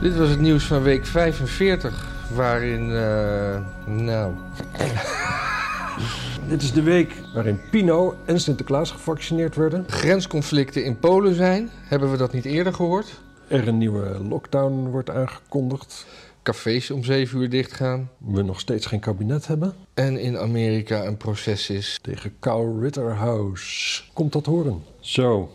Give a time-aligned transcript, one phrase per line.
[0.00, 4.34] Dit was het nieuws van week 45, waarin, eh, nou...
[6.48, 9.84] Dit is de week waarin Pino en Sinterklaas gevaccineerd werden.
[9.88, 11.70] Grensconflicten in Polen zijn.
[11.72, 13.20] Hebben we dat niet eerder gehoord?
[13.48, 16.06] Er een nieuwe lockdown wordt aangekondigd.
[16.42, 18.10] Cafés om 7 uur dichtgaan.
[18.18, 19.74] We nog steeds geen kabinet hebben.
[19.94, 21.98] En in Amerika een proces is.
[22.02, 24.02] Tegen Kyle Ritterhouse.
[24.12, 24.84] Komt dat horen?
[25.00, 25.50] Zo,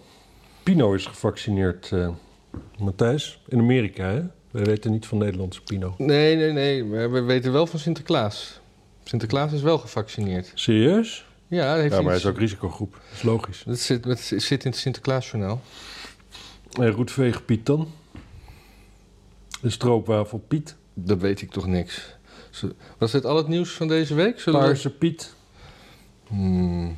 [0.68, 2.10] Pino is gevaccineerd, eh,
[2.80, 3.42] Matthijs.
[3.48, 4.22] In Amerika, hè?
[4.52, 5.96] We weten niet van Nederlandse Pino.
[5.98, 6.84] Nee, nee, nee.
[6.84, 8.60] Maar we weten wel van Sinterklaas.
[9.04, 10.52] Sinterklaas is wel gevaccineerd.
[10.54, 11.26] Serieus?
[11.48, 12.92] Ja, dat heeft Ja, maar hij is ook risicogroep.
[12.94, 13.64] Dat is logisch.
[13.66, 15.62] Dat zit, dat zit in het Sinterklaasjournaal.
[16.80, 17.92] En Roetveeg Piet dan?
[19.62, 20.76] De stroopwafel Piet.
[20.94, 22.16] Dat weet ik toch niks.
[22.98, 24.40] Was dit al het nieuws van deze week?
[24.40, 25.34] Zullen we- Paarse Piet.
[26.28, 26.98] Hmm.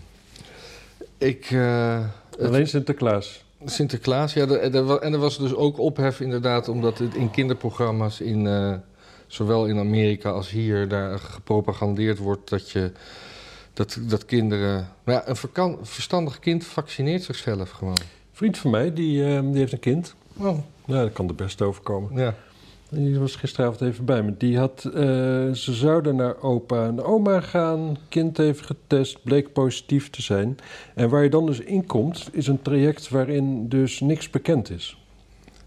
[1.17, 1.51] Ik...
[1.51, 3.47] eh, het- Alleen Sinterklaas.
[3.65, 4.47] Sinterklaas, ja.
[4.47, 6.67] er en er was dus ook ophef inderdaad...
[6.67, 8.47] omdat het in kinderprogramma's in...
[8.47, 8.73] eh,
[9.27, 12.49] zowel in Amerika als hier daar gepropagandeerd wordt...
[12.49, 12.91] dat, je,
[13.73, 14.87] dat, dat kinderen...
[15.03, 17.97] Nou ja, een verstandig kind vaccineert zichzelf gewoon.
[17.99, 20.15] Een vriend van mij, die, eh, die heeft een kind.
[20.37, 22.17] Oh, Nou, dat kan er best overkomen.
[22.17, 22.35] ja.
[22.91, 24.33] Die was gisteravond even bij me.
[24.37, 25.01] Die had, eh,
[25.51, 27.97] ze zouden naar opa en oma gaan.
[28.09, 30.57] Kind even getest, bleek positief te zijn.
[30.95, 34.97] En waar je dan dus in komt, is een traject waarin dus niks bekend is.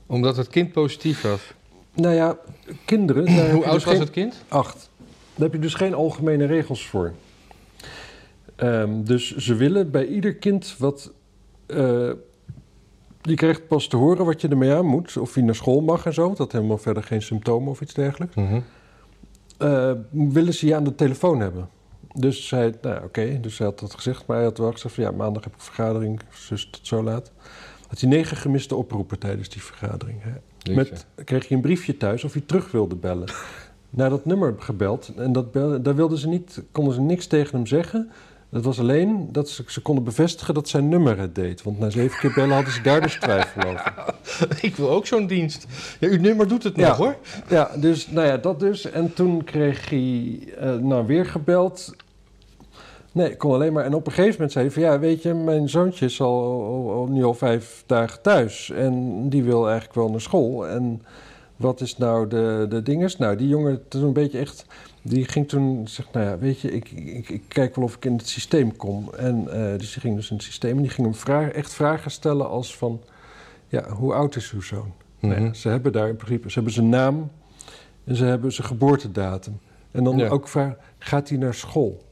[0.06, 1.40] Omdat het kind positief was.
[1.94, 2.38] Nou ja,
[2.84, 3.26] kinderen...
[3.50, 4.42] Hoe je oud dus was geen- het kind?
[4.48, 4.90] Acht.
[5.34, 7.12] Daar heb je dus geen algemene regels voor.
[8.56, 11.12] Ehm, dus ze willen bij ieder kind wat.
[11.66, 12.10] eh,
[13.22, 15.16] je krijgt pas te horen wat je ermee aan moet.
[15.16, 16.34] Of hij naar school mag en zo.
[16.34, 18.34] Dat helemaal verder geen symptomen of iets dergelijks.
[19.58, 21.68] Eh, willen ze je aan de telefoon hebben.
[22.14, 24.26] Dus zij, nou oké, dus hij had dat gezegd.
[24.26, 26.20] Maar hij had wel gezegd van ja, maandag heb ik vergadering.
[26.48, 27.32] Dus tot zo laat.
[27.88, 30.18] Had hij negen gemiste oproepen tijdens die vergadering.
[30.22, 30.74] Hè.
[30.74, 33.28] Met, kreeg je een briefje thuis of je terug wilde bellen.
[33.90, 35.12] Naar dat nummer gebeld.
[35.16, 38.10] En dat daar wilden ze niet, konden ze niks tegen hem zeggen.
[38.52, 41.62] Dat was alleen dat ze, ze konden bevestigen dat zijn nummer het deed.
[41.62, 43.94] Want na zeven keer bellen hadden ze daar dus twijfel over.
[44.68, 45.66] Ik wil ook zo'n dienst.
[46.00, 47.16] Ja, uw nummer doet het nog hoor.
[47.48, 48.90] Ja, dus nou ja, dat dus.
[48.90, 51.94] En toen kreeg hij eh, nou weer gebeld.
[53.12, 53.84] Nee, ik kon alleen maar.
[53.84, 56.42] En op een gegeven moment zei hij van ja, weet je, mijn zoontje is al,
[56.42, 58.70] al, al- nu al vijf dagen thuis.
[58.70, 60.66] En die wil eigenlijk wel naar school.
[60.68, 61.02] En
[61.56, 63.16] wat is nou de, de dinges?
[63.18, 64.64] Nou, die jongen toen een beetje echt.
[65.02, 68.04] Die ging toen zegt, nou ja, weet je, ik, ik, ik kijk wel of ik
[68.04, 69.10] in het systeem kom.
[69.16, 71.72] En eh, dus die ging dus in het systeem en die ging hem vraag, echt
[71.72, 73.00] vragen stellen als van,
[73.68, 74.92] ja, hoe oud is uw zoon?
[75.20, 75.52] Nou Mhm.
[75.54, 77.30] ze hebben daar in principe, ze hebben zijn naam
[78.04, 79.58] en ze hebben zijn geboortedatum.
[79.90, 80.28] En dan Ja.
[80.28, 82.02] ook vragen, gaat hij naar school?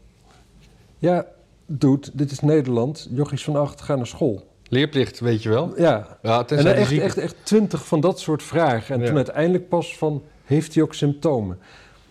[0.98, 1.26] Ja,
[1.66, 3.08] dude, dit is Nederland.
[3.10, 4.48] Jochies van acht gaan naar school.
[4.68, 5.72] Leerplicht, weet je wel.
[5.80, 8.94] Ja, Ja, en echt, echt, echt twintig van dat soort vragen.
[8.94, 9.06] En Ja.
[9.06, 11.58] toen uiteindelijk pas van, heeft hij ook symptomen?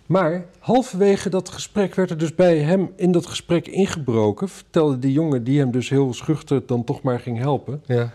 [0.09, 4.49] Maar halverwege dat gesprek werd er dus bij hem in dat gesprek ingebroken.
[4.49, 7.81] Vertelde die jongen, die hem dus heel schuchter dan toch maar ging helpen...
[7.85, 8.09] Ja.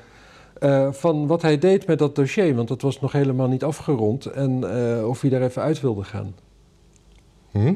[0.59, 2.55] eh, van wat hij deed met dat dossier.
[2.55, 4.27] Want dat was nog helemaal niet afgerond.
[4.27, 6.35] En eh, of hij daar even uit wilde gaan.
[7.51, 7.75] Hm?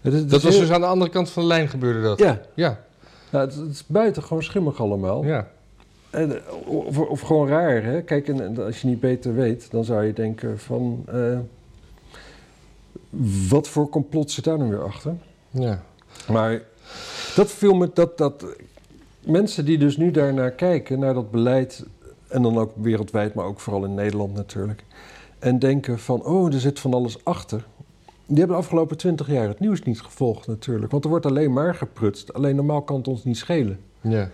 [0.00, 2.02] Het is- het Dat was heel- dus aan de andere kant van de lijn gebeurde
[2.02, 2.18] dat.
[2.18, 2.80] Ja, Ja.
[3.30, 5.24] nou, het, het is buitengewoon schimmig allemaal.
[5.24, 5.48] ja.
[6.10, 8.02] En, eh, of, of gewoon raar, hè?
[8.02, 11.04] Kijk, en, en als je niet beter weet, dan zou je denken van...
[13.48, 15.16] wat voor complot zit daar nou weer achter?
[15.50, 15.82] ja.
[16.28, 16.62] Maar
[17.34, 17.90] dat viel me...
[17.94, 18.44] Dat, dat,
[19.20, 21.84] mensen die dus nu daarnaar kijken, naar dat beleid...
[22.28, 24.84] en dan ook wereldwijd, maar ook vooral in Nederland natuurlijk...
[25.38, 27.64] en denken van, oh, er zit van alles achter...
[28.26, 30.90] die hebben de afgelopen twintig jaar het nieuws niet gevolgd natuurlijk.
[30.90, 32.32] Want er wordt alleen maar geprutst.
[32.32, 33.80] Alleen normaal kan het ons niet schelen.
[34.00, 34.30] ja.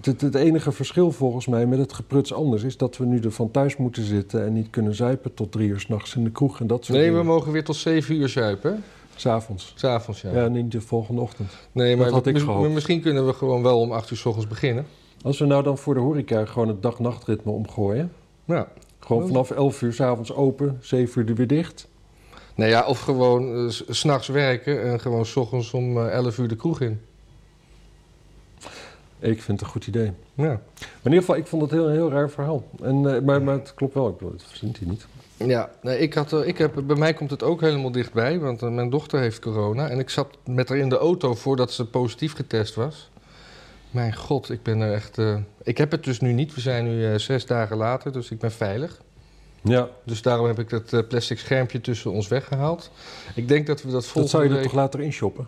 [0.00, 3.32] Het, het, enige verschil volgens mij met het gepruts anders is dat we nu er
[3.32, 6.60] van thuis moeten zitten en niet kunnen zuipen tot drie uur s'nachts in de kroeg
[6.60, 8.82] en dat soort Nee, we mogen weer tot zeven uur zuipen.
[9.16, 9.72] S'avonds.
[9.76, 10.30] S'avonds, ja.
[10.32, 10.48] Ja.
[10.48, 11.50] niet de volgende ochtend.
[11.72, 12.72] nee, maar dat had ik gehoopt.
[12.72, 14.86] misschien kunnen we gewoon wel om acht uur s ochtends beginnen.
[15.22, 18.12] Als we nou dan voor de horeca gewoon het dag-nachtritme omgooien.
[18.44, 18.68] Ja.
[18.98, 21.88] Gewoon vanaf 11 uur s'avonds open, 7 uur er weer dicht.
[22.54, 26.48] Nou ja, of gewoon eh, s- s'nachts werken en gewoon s ochtends om 11 uur
[26.48, 27.00] de kroeg in.
[29.22, 30.12] Ik vind het een goed idee.
[30.34, 30.44] Ja.
[30.44, 30.58] Maar
[31.02, 32.64] in ieder geval, ik vond het een heel, heel raar verhaal.
[32.82, 35.06] En, eh, maar, maar het klopt wel, ik bedoel, het verzint hij niet.
[35.36, 38.62] Ja, nee, ik had, eh, ik heb, bij mij komt het ook helemaal dichtbij, want
[38.62, 39.88] eh, mijn dochter heeft corona.
[39.88, 43.10] En ik zat met haar in de auto voordat ze positief getest was.
[43.90, 45.18] Mijn god, ik ben er echt...
[45.62, 46.54] ik heb het dus nu niet.
[46.54, 49.00] We zijn nu zes dagen later, dus ik ben veilig.
[49.62, 52.90] Ja, Dus daarom heb ik dat plastic schermpje tussen ons weggehaald.
[53.34, 54.64] Ik denk dat we dat dat volgende zou je er week...
[54.64, 55.46] toch later inshoppen?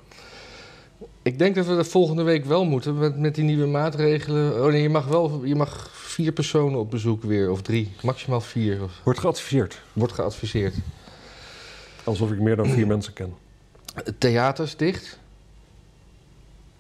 [1.25, 4.65] Ik denk dat we dat volgende week wel moeten met, met die nieuwe maatregelen.
[4.65, 8.41] Oh nee, je mag wel je mag vier personen op bezoek weer, of drie, maximaal
[8.41, 8.83] vier.
[8.83, 9.83] Of, Wordt geadviseerd.
[9.93, 10.75] wordt geadviseerd.
[12.05, 13.35] Alsof ik meer dan vier mensen ken.
[14.19, 15.19] Theaters dicht.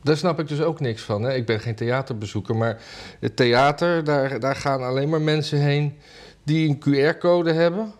[0.02, 1.22] Daar snap ik dus ook niks van.
[1.22, 1.34] Hè?
[1.34, 2.82] Ik ben geen theaterbezoeker, maar
[3.20, 5.94] het theater, daar, daar gaan alleen maar mensen heen
[6.42, 7.92] die een QR-code hebben.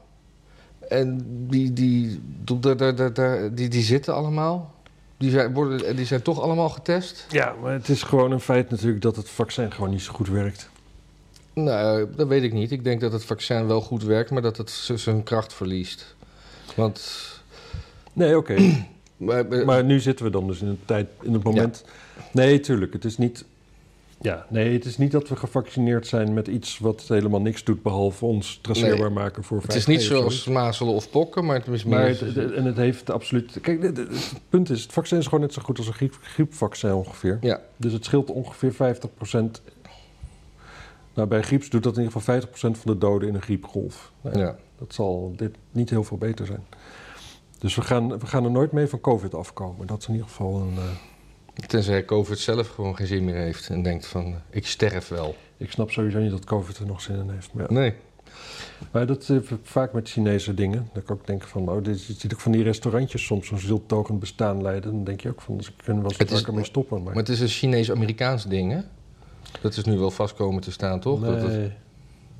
[0.89, 4.74] En die, die, die, die, die, die zitten allemaal.
[5.25, 7.27] Die zijn, worden, die zijn toch allemaal getest.
[7.29, 10.29] Ja, maar het is gewoon een feit natuurlijk dat het vaccin gewoon niet zo goed
[10.29, 10.71] werkt.
[11.53, 12.71] Nou, dat weet ik niet.
[12.71, 16.15] Ik denk dat het vaccin wel goed werkt, maar dat het zijn kracht verliest.
[16.77, 17.31] Want.
[18.13, 18.57] Nee, oké.
[19.17, 21.85] Maar, Maar nu zitten we dan dus in een tijd, in het moment.
[22.33, 22.93] Nee, tuurlijk.
[22.93, 23.45] Het is niet.
[24.25, 27.83] Ja, nee, het is niet dat we gevaccineerd zijn met iets wat helemaal niks doet
[27.83, 29.67] behalve ons traceerbaar maken voor 5G.
[29.67, 31.99] het is niet zoals mazelen of pokken, maar het is meer.
[31.99, 33.59] Maar het, het- en het heeft absoluut.
[33.61, 34.01] Kijk, het,
[34.49, 37.39] punt is: het vaccin is gewoon net zo goed als een griep, griepvaccin ongeveer.
[37.41, 39.61] ja, Dus het scheelt ongeveer 50%.
[41.15, 44.13] Nou, bij grieps doet dat in ieder geval 50% van de doden in een griepgolf.
[44.21, 44.57] Nou ja, ja.
[44.79, 46.65] Dat zal dit niet heel veel beter zijn.
[47.59, 49.87] Dus we gaan, we gaan er nooit mee van COVID afkomen.
[49.87, 50.77] Dat is in ieder geval een.
[50.77, 50.83] eh,
[51.67, 55.37] Tenzij COVID zelf gewoon geen zin meer heeft en denkt van, eh, ik sterf wel.
[55.57, 57.53] ik snap sowieso niet dat COVID er nog zin in heeft.
[57.53, 57.73] Maar, ja.
[57.79, 57.95] Nee.
[58.93, 60.89] maar dat heb ik vaak met Chinese dingen.
[60.93, 64.21] Dat ik ook denk van, oh, dit ziet ook van die restaurantjes soms zo'n zieltogend
[64.21, 64.91] bestaan leiden.
[64.93, 66.97] Dan denk je ook van, ze kunnen wel eens is- vaker mee stoppen.
[67.03, 68.81] Maar, Maar het is een Chinees-Amerikaans ding, hè?
[69.61, 71.21] Dat is nu wel vast komen te staan, toch?
[71.21, 71.73] nee, Dat, het-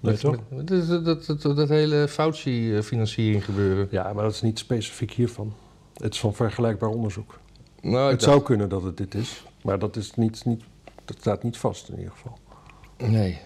[0.01, 0.39] nee toch?
[0.51, 3.89] dat, dat, dat, dat, dat hele Fauci-financiering gebeuren.
[3.91, 5.53] Ja, maar dat is niet specifiek hiervan.
[5.95, 7.39] Het is van vergelijkbaar onderzoek.
[7.85, 10.63] Nou, het zou kunnen dat het dit is, maar dat, is niet, niet,
[11.05, 12.39] dat staat niet vast in ieder geval.
[12.97, 13.39] Nee.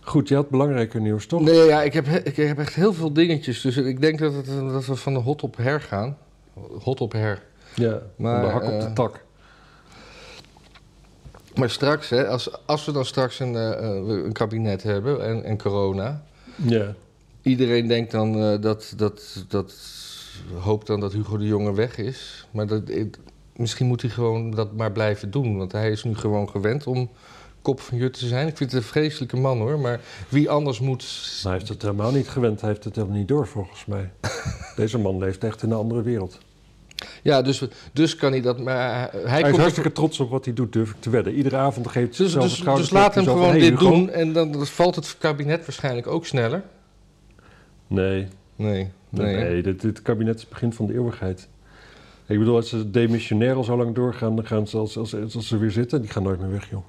[0.00, 1.40] Goed, je had belangrijker nieuws, toch?
[1.40, 3.60] Nee, ja, ik heb, he- ik heb echt heel veel dingetjes.
[3.60, 6.18] Dus ik denk dat, het, dat we van de hot op her gaan.
[6.82, 7.42] Hot op her.
[7.74, 9.24] Ja, Maar, de hak op de eh, tak.
[11.54, 15.44] Maar straks, hè, als, als we dan straks een, eh, eh, een kabinet hebben en,
[15.44, 16.22] en corona...
[16.54, 16.94] Ja.
[17.42, 19.74] Iedereen denkt dan dat, dat, dat...
[20.58, 22.46] Hoopt dan dat Hugo de Jonge weg is.
[22.50, 22.82] Maar dat,
[23.56, 25.56] misschien moet hij gewoon dat maar blijven doen.
[25.56, 27.10] Want hij is nu gewoon gewend om
[27.62, 28.46] kop van jut te zijn.
[28.46, 29.78] Ik vind het een vreselijke man, hoor.
[29.78, 31.04] Maar wie anders moet...
[31.42, 32.60] Hij heeft het helemaal niet gewend.
[32.60, 34.10] Hij heeft het helemaal niet door, volgens mij.
[34.76, 36.38] Deze man leeft echt in een andere wereld.
[37.22, 37.62] Ja, dus,
[37.92, 38.60] dus kan hij dat...
[38.60, 41.34] Maar hij, hij is hartstikke trots op wat hij doet, durf ik te wedden.
[41.34, 43.90] Iedere avond geeft hij Dus, dus, dus laat hem gewoon hey, dit Hugo.
[43.90, 46.62] doen en dan, dan valt het kabinet waarschijnlijk ook sneller.
[47.86, 48.90] Nee, Nee,
[49.24, 49.62] nee, nee.
[49.62, 51.48] dit, dit kabinet is het begin van de eeuwigheid.
[52.26, 55.48] Ik bedoel, als ze demissionair al zo lang doorgaan, dan gaan ze als, als, als
[55.48, 56.86] ze weer zitten, die gaan nooit meer weg, joh.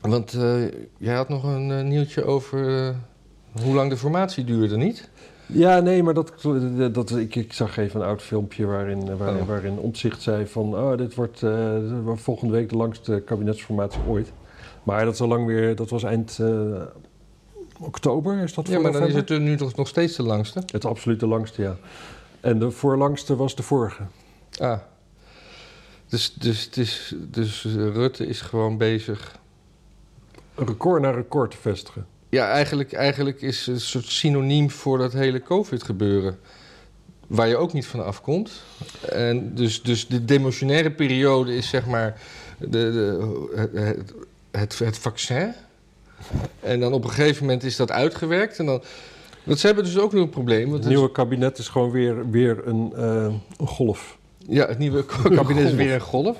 [0.00, 0.62] Want eh,
[0.98, 2.94] jij had nog een eh, nieuwtje over eh,
[3.62, 5.10] hoe lang de formatie duurde, niet?
[5.46, 6.32] Ja, nee, maar dat,
[6.92, 9.48] dat, ik, ik zag even een oud filmpje waarin, waarin, Oh.
[9.48, 10.74] waarin Omtzigt zei van...
[10.74, 11.42] Oh, dit wordt
[12.14, 14.32] volgende week de langste kabinetsformatie ooit.
[14.82, 16.40] Maar dat, is al lang weer, dat was eind
[17.80, 20.62] oktober, is dat Ja, voor maar dan is het nu toch nog steeds de langste.
[20.66, 21.76] Het absoluut de langste, ja.
[22.40, 24.02] En de voorlangste was de vorige.
[24.58, 24.78] Ah.
[26.08, 26.70] Dus, dus,
[27.30, 29.38] dus eh, Rutte is gewoon bezig.
[30.54, 32.06] Een record na record te vestigen.
[32.28, 36.38] Ja, eigenlijk, eigenlijk is het een soort synoniem voor dat hele COVID-gebeuren.
[37.26, 38.62] Waar je ook niet van afkomt.
[39.08, 42.20] En dus, dus de demotionaire periode is zeg maar
[42.58, 43.18] de, de,
[43.72, 43.98] het,
[44.50, 45.54] het, het vaccin.
[46.60, 48.58] En dan op een gegeven moment is dat uitgewerkt.
[48.58, 48.82] En dan,
[49.44, 50.70] want ze hebben dus ook nog een probleem.
[50.70, 54.18] Want Het nieuwe kabinet is gewoon weer, weer een, eh, een golf.
[54.38, 55.04] Ja, het nieuwe
[55.36, 56.36] kabinet is weer een golf.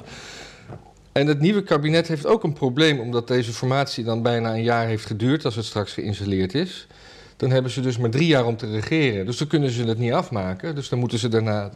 [1.13, 4.87] En het nieuwe kabinet heeft ook een probleem, omdat deze formatie dan bijna een jaar
[4.87, 6.87] heeft geduurd als het straks geïnstalleerd is.
[7.37, 9.27] Dan hebben ze dus maar drie jaar om te regeren.
[9.27, 10.75] Dus dan kunnen ze het niet afmaken.
[10.75, 11.71] Dus dan moeten ze daarna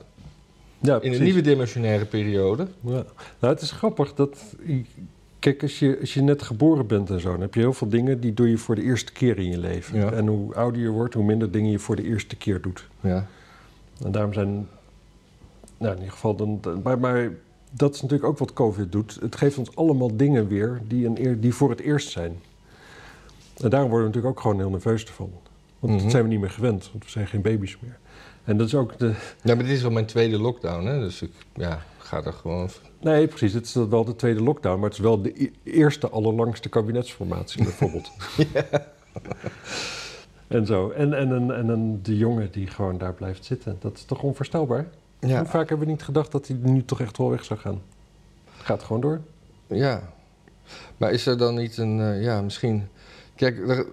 [0.81, 2.67] Ja, in een nieuwe dimensionaire periode.
[2.81, 3.05] Ja.
[3.39, 4.39] Nou, het is grappig dat...
[5.39, 7.31] Kijk, als je, als je net geboren bent en zo...
[7.31, 9.59] dan heb je heel veel dingen die doe je voor de eerste keer in je
[9.59, 9.99] leven.
[9.99, 10.13] Ja.
[10.13, 12.89] En hoe ouder je wordt, hoe minder dingen je voor de eerste keer doet.
[13.01, 13.27] Ja.
[14.05, 14.69] En daarom zijn...
[15.79, 16.35] Nou, in ieder geval...
[16.37, 17.31] Dan, maar, maar
[17.71, 19.19] dat is natuurlijk ook wat COVID doet.
[19.21, 22.39] Het geeft ons allemaal dingen weer die, een die voor het eerst zijn.
[23.63, 25.31] En daarom worden we natuurlijk ook gewoon heel nerveus ervan.
[25.79, 26.03] Want Mhm.
[26.03, 27.99] dat zijn we niet meer gewend, want we zijn geen baby's meer.
[28.45, 29.13] En dat is ook de...
[29.43, 30.99] ja, maar dit is al mijn tweede lockdown, hè?
[30.99, 32.69] Dus ik ja, ga er gewoon...
[33.01, 33.53] Nee, precies.
[33.53, 37.63] Het is wel de tweede lockdown, maar het is wel de e- eerste allerlangste kabinetsformatie,
[37.63, 38.11] bijvoorbeeld.
[40.49, 40.91] En zo.
[40.91, 43.77] En, en, en, en de jongen die gewoon daar blijft zitten.
[43.81, 44.87] Dat is toch onvoorstelbaar?
[45.21, 47.61] Ja, Hoe vaak hebben we niet gedacht dat hij nu toch echt wel weg zou
[47.61, 47.83] gaan?
[48.57, 49.21] Gaat gewoon door.
[49.67, 50.13] ja.
[50.97, 52.01] Maar is er dan niet een...
[52.01, 52.89] eh, ja, misschien...
[53.35, 53.87] Kijk, er-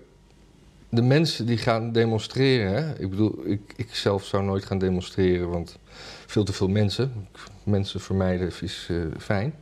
[0.96, 2.74] de mensen die gaan demonstreren...
[2.74, 3.00] Hè?
[3.00, 5.78] Ik bedoel, ik, ik zelf zou nooit gaan demonstreren, want
[6.26, 7.28] veel te veel mensen.
[7.64, 9.54] Mensen vermijden is eh, fijn.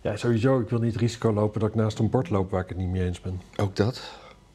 [0.00, 0.60] Ja, sowieso.
[0.60, 2.88] Ik wil niet risico lopen dat ik naast een bord loop waar ik het niet
[2.88, 3.40] mee eens ben.
[3.56, 4.00] Ook dat.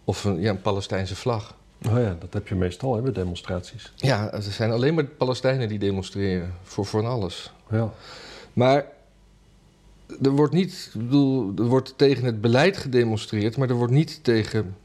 [0.04, 1.56] Of een, ja, een Palestijnse vlag.
[1.90, 3.94] Oh ja, dat heb je meestal hè, bij demonstraties.
[3.96, 7.54] Ja, er zijn alleen maar Palestijnen die demonstreren voor van alles.
[7.70, 7.94] Ja.
[8.54, 8.86] Maar
[10.22, 14.24] er wordt niet, ik bedoel, er wordt tegen het beleid gedemonstreerd, maar er wordt niet
[14.24, 14.76] tegen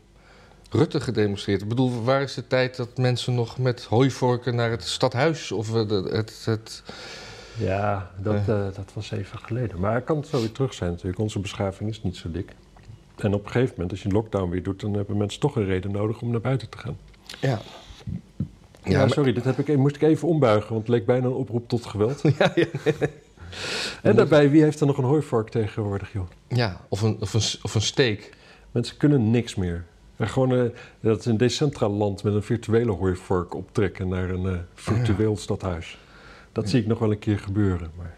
[0.73, 1.63] Rutte gedemonstreerd.
[1.63, 5.73] Ik bedoel, waar is de tijd dat mensen nog met hooivorken naar het stadhuis of
[5.73, 5.91] het.
[5.91, 6.83] het, het
[7.59, 8.67] Ja, dat, Eh.
[8.67, 9.81] eh, dat was even geleden.
[9.81, 11.19] Maar het kan zo weer terug zijn natuurlijk.
[11.19, 12.53] Onze beschaving is niet zo dik.
[13.17, 14.81] En op een gegeven moment, als je een lockdown weer doet...
[14.81, 16.97] dan hebben mensen toch een reden nodig om naar buiten te gaan.
[17.41, 17.59] ja.
[18.85, 20.69] Ja, sorry, dat heb ik, moest ik even ombuigen...
[20.73, 22.21] want het leek bijna een oproep tot geweld.
[22.39, 22.67] ja, ja.
[24.03, 26.27] En daarbij, wie heeft er nog een hooivork tegenwoordig, joh?
[26.49, 28.31] ja of, een, of, een, of een steek.
[28.71, 29.85] Mensen kunnen niks meer.
[30.23, 30.63] En gewoon, eh,
[31.01, 34.09] dat is een decentraal land met een virtuele hooivork optrekken...
[34.09, 35.99] naar een eh, virtueel stadhuis.
[36.53, 36.71] Dat Ja.
[36.71, 37.91] zie ik nog wel een keer gebeuren.
[37.97, 38.15] Maar...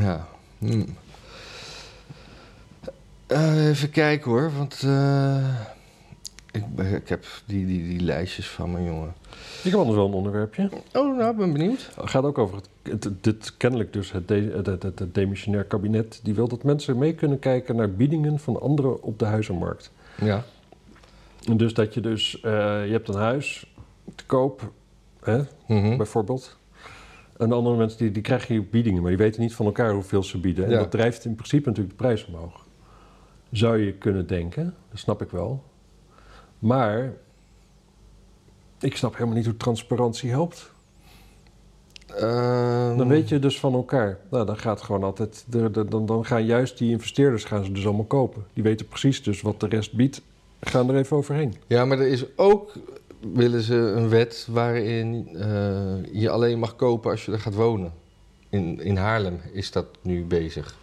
[0.00, 0.26] Ja.
[0.58, 0.84] hm.
[3.26, 4.74] Eh, even kijken hoor, want
[6.50, 9.12] ik, ik heb die, die, die lijstjes van mijn jongen.
[9.62, 10.70] Ik heb anders wel een onderwerpje.
[10.92, 11.90] Oh, nou, ik ben benieuwd.
[12.00, 15.64] Het gaat ook over het, het- dit kennelijk dus het, de, het, het, het demissionair
[15.64, 16.20] kabinet.
[16.22, 19.90] Die wil dat mensen mee kunnen kijken naar biedingen van anderen op de huizenmarkt.
[20.20, 20.44] Ja.
[21.56, 22.50] Dus dat je dus, eh,
[22.86, 23.74] je hebt een huis
[24.14, 24.70] te koop,
[25.22, 25.96] hè, Mhm.
[25.96, 26.58] bijvoorbeeld.
[27.36, 30.22] En andere mensen die, die krijgen hier biedingen, maar die weten niet van elkaar hoeveel
[30.22, 30.64] ze bieden.
[30.64, 30.78] En Ja.
[30.78, 32.66] dat drijft in principe natuurlijk de prijs omhoog.
[33.50, 35.62] Zou je kunnen denken, dat snap ik wel.
[36.58, 37.12] Maar
[38.80, 40.72] ik snap helemaal niet hoe transparantie helpt.
[42.06, 44.18] Ehm, Dan weet je dus van elkaar.
[44.30, 45.44] Nou, dan gaat gewoon altijd.
[45.48, 48.44] de- de- dan, dan gaan juist die investeerders gaan ze dus allemaal kopen.
[48.52, 50.22] Die weten precies dus wat de rest biedt.
[50.60, 51.54] Gaan er even overheen.
[51.66, 52.72] Ja, maar er is ook,
[53.32, 57.92] willen ze een wet waarin eh, je alleen mag kopen als je er gaat wonen.
[58.48, 60.76] In, in Haarlem is dat nu bezig.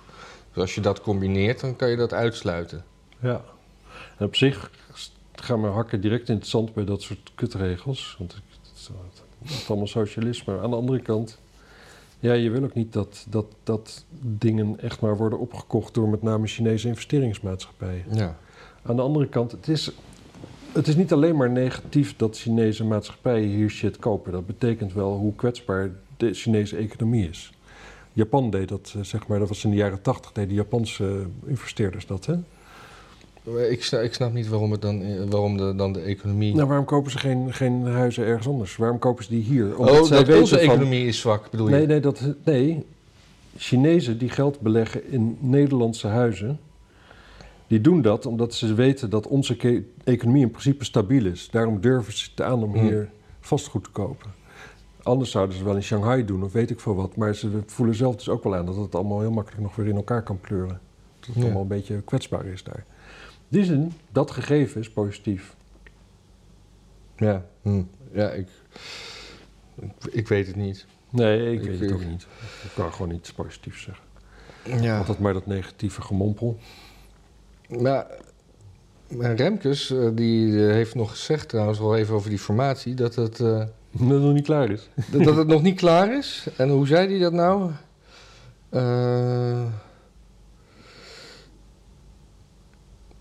[0.53, 2.84] Dus als je dat combineert, dan kan je dat uitsluiten.
[3.19, 3.43] Ja.
[4.17, 4.72] En op zich
[5.34, 8.15] gaan mijn hakken direct in het zand bij dat soort kutregels.
[8.17, 8.43] Want het
[9.43, 10.60] is, allemaal socialisme.
[10.60, 11.39] Aan de andere kant.
[12.19, 16.22] Ja, je wil ook niet dat, dat, dat dingen echt maar worden opgekocht door met
[16.22, 18.05] name Chinese investeringsmaatschappijen.
[18.12, 18.38] Ja.
[18.88, 19.91] Aan de andere kant, het is,
[20.72, 24.32] het is niet alleen maar negatief dat Chinese maatschappijen hier shit kopen.
[24.32, 27.51] Dat betekent wel hoe kwetsbaar de Chinese economie is.
[28.13, 31.50] Japan deed dat, eh, zeg maar, dat was in de jaren tachtig, deden Japanse eh,
[31.50, 32.36] investeerders dat, hè?
[33.70, 36.56] Ik snap, ik snap niet waarom, het dan, eh, waarom de, dan de economie...
[36.56, 38.75] Nou, waarom kopen ze geen, geen huizen ergens anders?
[38.75, 39.77] Waarom kopen ze die hier?
[39.77, 40.00] oh, dat
[40.39, 41.75] onze van- economie is zwak, bedoel je?
[41.75, 42.86] Nee, nee, dat, nee.
[43.58, 46.60] Chinezen die geld beleggen in Nederlandse huizen,
[47.67, 51.50] die doen dat omdat ze weten dat onze economie in principe stabiel is.
[51.50, 52.81] Daarom durven ze het aan om Hmm.
[52.81, 53.09] hier
[53.39, 54.31] vastgoed te kopen.
[55.03, 57.15] Anders zouden ze wel in Shanghai doen of weet ik veel wat.
[57.15, 59.88] Maar ze voelen zelf dus ook wel aan dat het allemaal heel makkelijk nog weer
[59.88, 60.79] in elkaar kan pleuren.
[61.19, 61.41] Dat het Ja.
[61.43, 62.86] allemaal een beetje kwetsbaar is daar.
[63.50, 65.55] In die zin, dat gegeven is positief.
[67.17, 67.83] Ja, hm.
[68.12, 68.47] ja ik,
[70.12, 70.86] ik, weet het niet.
[71.09, 72.27] Nee, ik, Ik- weet het ook niet.
[72.63, 74.05] Ik kan gewoon iets positiefs zeggen.
[74.83, 74.97] Ja.
[74.97, 76.57] Altijd maar dat negatieve gemompel.
[77.67, 78.05] Maar,
[79.09, 83.39] Remkes, eh, die eh, heeft nog gezegd trouwens wel even over die formatie, dat het,
[83.39, 84.89] eh, Dat het nog niet klaar is.
[85.12, 86.47] dat, dat het nog niet klaar is.
[86.57, 87.71] En hoe zei hij dat nou?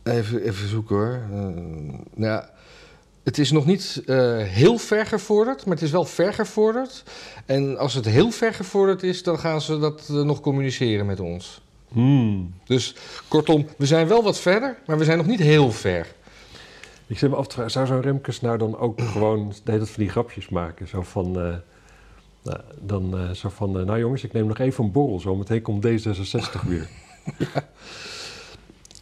[0.02, 1.20] Even, even zoeken hoor.
[2.14, 2.50] Nou ja,
[3.22, 4.02] het is nog niet
[4.38, 7.02] heel ver gevorderd, maar het is wel ver gevorderd.
[7.46, 11.65] En als het heel ver gevorderd is, dan gaan ze dat nog communiceren met ons.
[11.96, 12.54] Hmm.
[12.64, 12.94] Dus
[13.28, 16.06] kortom, we zijn wel wat verder, maar we zijn nog niet heel ver.
[17.06, 19.78] Ik zit me af te vragen, zou zo'n Remkes nou dan ook gewoon de hele
[19.78, 20.88] tijd van die grapjes maken?
[20.88, 21.54] Zo van, eh,
[22.42, 25.36] nou, dan, eh, zo van eh, nou jongens, ik neem nog even een borrel, zo
[25.36, 26.88] meteen komt D66 weer.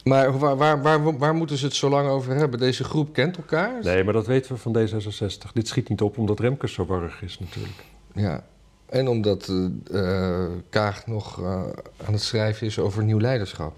[0.04, 2.58] Maar waar, waar, waar, waar moeten ze het zo lang over hebben?
[2.58, 3.78] Deze groep kent elkaar?
[3.82, 5.52] Nee, maar dat weten we van D66.
[5.52, 7.84] Dit schiet niet op omdat Remkes zo warrig is natuurlijk.
[8.14, 8.44] Ja.
[8.86, 11.62] En omdat eh, eh, Kaag nog eh,
[12.06, 13.74] aan het schrijven is over nieuw leiderschap.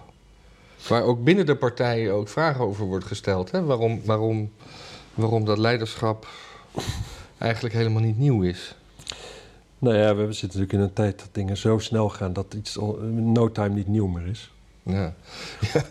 [0.88, 3.50] Waar ook binnen de partijen ook vragen over wordt gesteld.
[3.50, 3.64] Hè?
[3.64, 4.52] Waarom, waarom,
[5.14, 6.26] waarom dat leiderschap
[7.38, 8.76] eigenlijk helemaal niet nieuw is.
[9.78, 12.78] Nou ja, we zitten natuurlijk in een tijd dat dingen zo snel gaan dat iets
[12.78, 14.50] al in no time niet nieuw meer is.
[14.82, 15.14] Ja.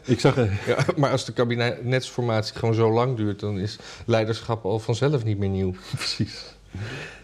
[0.04, 4.66] Ik zag een, Ja, maar als de kabinetsformatie gewoon zo lang duurt, dan is leiderschap
[4.66, 5.74] al vanzelf niet meer nieuw.
[5.96, 6.56] Precies.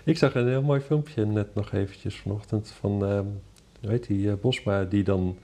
[0.03, 3.25] Ik zag een heel mooi filmpje net nog eventjes vanochtend van, ehm
[3.87, 5.37] hoe die, eh, Bosma, die dan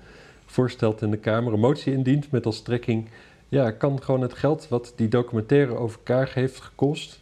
[0.45, 3.09] voorstelt in de Kamer een motie indient met als strekking,
[3.49, 7.19] ja, kan gewoon het geld wat die documentaire over Kaag heeft gekost,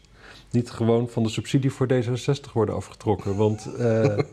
[0.51, 3.35] niet gewoon van de subsidie voor D66 worden afgetrokken.
[3.35, 4.17] Want eh,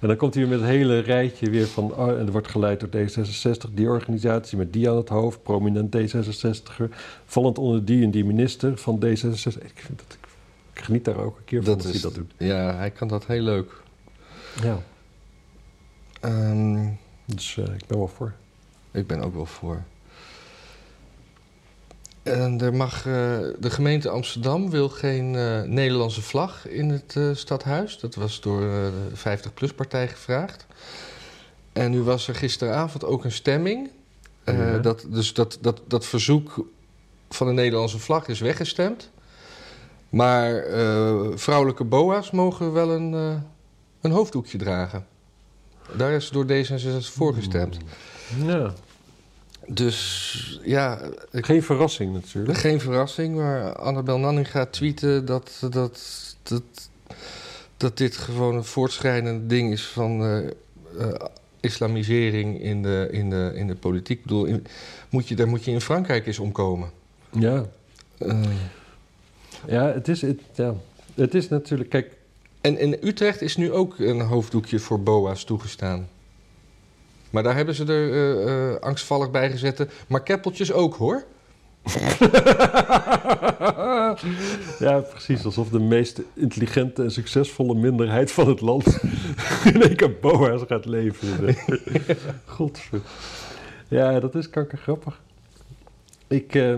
[0.00, 1.94] En dan komt hij weer met het hele rijtje weer van...
[1.94, 5.42] Oh, en er wordt geleid door D66, die organisatie met die aan het hoofd...
[5.42, 6.94] prominent D66er,
[7.24, 9.62] vallend onder die en die minister van D66.
[9.62, 10.18] Ik, vind dat,
[10.82, 12.32] geniet daar ook een keer van Dat als is- hij dat doet.
[12.36, 13.72] Ja, hij kan dat heel leuk.
[14.62, 14.78] Ja,
[16.20, 16.88] Ehm,
[17.24, 18.32] dus eh, ik ben wel voor.
[18.90, 19.82] ik ben ook wel voor.
[22.22, 27.98] En er mag, eh, de gemeente Amsterdam wil geen eh, Nederlandse vlag in het stadhuis.
[27.98, 30.66] Dat was door de 50PLUS-partij gevraagd.
[31.72, 33.90] En nu was er gisteravond ook een stemming.
[34.44, 34.78] Ja.
[34.78, 36.66] dat, dus dat, dat, dat verzoek
[37.28, 39.10] van de Nederlandse vlag is weggestemd.
[40.10, 43.34] Maar eh, vrouwelijke boa's mogen wel een, eh,
[44.00, 45.06] een hoofddoekje dragen.
[45.96, 47.76] Daar is door D66 voor gestemd.
[48.46, 48.72] Ja,
[49.66, 50.98] Dus ja,
[51.30, 52.58] ik- geen verrassing natuurlijk.
[52.58, 56.00] geen verrassing, maar Annabel Nanninga tweette dat, dat,
[56.42, 56.62] dat,
[57.76, 60.24] dat dit gewoon een voortschrijdend ding is van
[60.98, 61.08] eh,
[61.60, 64.16] islamisering in de, in, de, in de politiek.
[64.18, 64.66] Ik bedoel, in-
[65.10, 66.90] moet je, daar moet je in Frankrijk eens omkomen.
[67.30, 67.64] Ja,
[68.18, 68.40] Eh,
[69.66, 70.74] ja, het, is, het, ja.
[71.14, 71.90] het is natuurlijk...
[71.90, 72.16] Kijk,
[72.60, 76.08] en in Utrecht is nu ook een hoofddoekje voor boa's toegestaan.
[77.30, 79.86] Maar daar hebben ze er eh, eh, angstvallig bij gezet.
[80.08, 81.24] Maar keppeltjes ook hoor.
[84.78, 85.44] ja, precies.
[85.44, 88.86] Alsof de meest intelligente en succesvolle minderheid van het land
[89.74, 91.56] in één keer boa's gaat leven.
[92.44, 93.00] Godver.
[93.88, 95.20] Ja, dat is kankergrappig.
[96.26, 96.74] Ik, eh,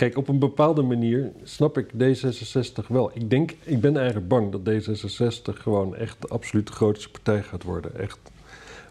[0.00, 3.10] kijk, op een bepaalde manier snap ik D66 wel.
[3.14, 7.62] Ik denk, ik ben eigenlijk bang dat D66 gewoon echt de absoluut grootste partij gaat
[7.62, 7.98] worden.
[7.98, 8.18] Echt.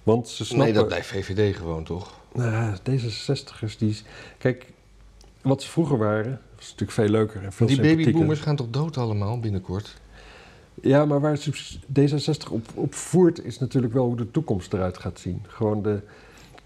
[0.04, 0.66] Want ze snappen...
[0.66, 2.20] Nee, dat blijft VVD gewoon toch?
[2.34, 3.98] Nou, D66'ers, die...
[4.38, 4.66] Kijk,
[5.42, 8.98] wat ze vroeger waren, was natuurlijk veel leuker en veel Die babyboomers gaan toch dood
[8.98, 9.96] allemaal binnenkort?
[10.82, 14.98] Ja, maar waar subs- D66 op, op voert is natuurlijk wel hoe de toekomst eruit
[14.98, 15.42] gaat zien.
[15.48, 16.00] Gewoon de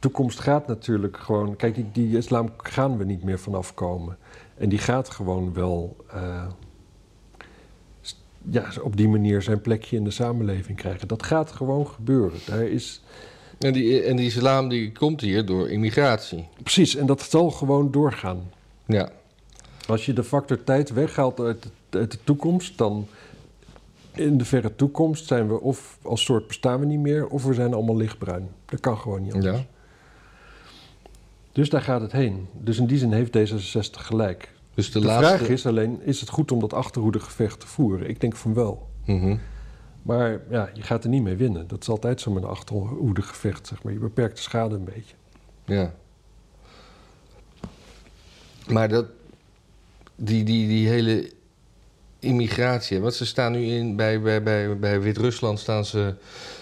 [0.03, 1.55] toekomst gaat natuurlijk gewoon...
[1.55, 4.17] Kijk, die, die islam gaan we niet meer vanaf komen.
[4.57, 5.95] En die gaat gewoon wel...
[6.07, 6.45] eh,
[8.41, 11.07] ja, op die manier zijn plekje in de samenleving krijgen.
[11.07, 12.39] Dat gaat gewoon gebeuren.
[12.45, 13.01] Daar is...
[13.59, 16.47] En die, en die islam die komt hier door immigratie.
[16.61, 18.51] Precies, en dat zal gewoon doorgaan.
[18.85, 19.09] Ja,
[19.87, 23.07] Als je de factor tijd weghaalt uit de, uit de toekomst, dan
[24.13, 27.53] in de verre toekomst zijn we of als soort bestaan we niet meer, of we
[27.53, 28.49] zijn allemaal lichtbruin.
[28.65, 29.57] Dat kan gewoon niet anders.
[29.57, 29.65] ja.
[31.53, 32.47] Dus daar gaat het heen.
[32.53, 34.53] Dus in die zin heeft D66 gelijk.
[34.73, 35.37] Dus de, De, laatste...
[35.37, 38.09] vraag is alleen, is het goed om dat achterhoedegevecht te voeren?
[38.09, 38.89] Ik denk van wel.
[39.05, 39.37] Mhm.
[40.01, 41.67] Maar ja, je gaat er niet mee winnen.
[41.67, 43.93] Dat is altijd zo met een achterhoedegevecht, zeg maar.
[43.93, 45.15] Je beperkt de schade een beetje.
[45.65, 45.93] Ja.
[48.67, 49.05] Maar dat,
[50.15, 51.31] die, die, die hele
[52.23, 56.13] immigratie, want ze staan nu in, bij, bij, bij, bij Wit-Rusland staan ze,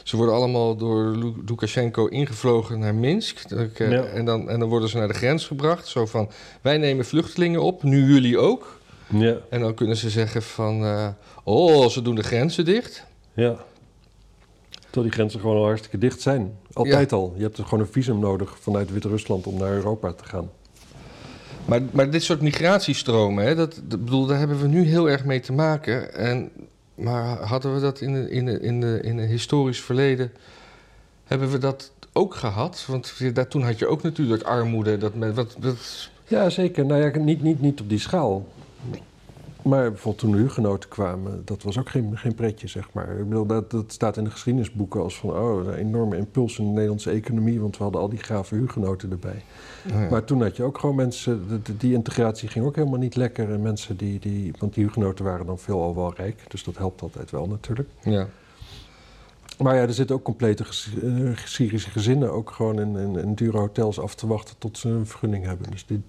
[0.03, 3.39] ze worden allemaal door Lu- Lukashenko ingevlogen naar Minsk.
[3.51, 4.03] Eh, Ja.
[4.03, 6.29] en, dan, en dan worden ze naar de grens gebracht, zo van,
[6.61, 8.79] wij nemen vluchtelingen op, nu jullie ook.
[9.07, 11.07] Ja, En dan kunnen ze zeggen van, eh,
[11.43, 13.03] oh, ze doen de grenzen dicht.
[13.33, 13.55] ja.
[14.81, 16.57] Terwijl die grenzen gewoon al hartstikke dicht zijn.
[16.73, 17.33] Altijd al.
[17.37, 20.49] Je hebt er gewoon een visum nodig vanuit Wit-Rusland om naar Europa te gaan.
[21.65, 25.39] Maar, maar dit soort migratiestromen, hè, dat, bedoel, daar hebben we nu heel erg mee
[25.39, 26.13] te maken.
[26.13, 26.51] En,
[26.95, 30.31] maar hadden we dat in, de, in, de, in, de, in het historisch verleden,
[31.25, 32.85] hebben we dat ook gehad?
[32.87, 34.97] Want daar, toen had je ook natuurlijk armoede.
[34.97, 36.85] Dat, wat, dat, Ja, zeker.
[36.85, 38.47] Nou ja, niet, niet, niet op die schaal.
[39.61, 43.19] Maar bijvoorbeeld toen de hugenoten kwamen, dat was ook geen, geen pretje, zeg maar.
[43.19, 45.29] Ik bedoel, dat, dat staat in de geschiedenisboeken als van...
[45.29, 47.61] oh, een enorme impuls in de Nederlandse economie...
[47.61, 49.43] want we hadden al die grave hugenoten erbij.
[49.87, 50.09] ja.
[50.09, 51.63] Maar toen had je ook gewoon mensen...
[51.77, 53.51] die integratie ging ook helemaal niet lekker.
[53.51, 54.19] En mensen die...
[54.19, 56.45] die want die hugenoten waren dan veelal wel rijk.
[56.47, 57.89] Dus dat helpt altijd wel natuurlijk.
[58.01, 58.27] ja.
[59.57, 62.31] Maar ja, er zitten ook complete eh, Syrische gezinnen...
[62.31, 65.71] ook gewoon in, in, in dure hotels af te wachten tot ze een vergunning hebben.
[65.71, 66.01] Dus die,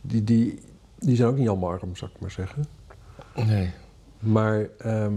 [0.00, 0.60] die, die,
[0.98, 2.64] die zijn ook niet allemaal arm, zou ik maar zeggen.
[3.34, 3.70] Nee.
[4.18, 5.14] Maar ehm,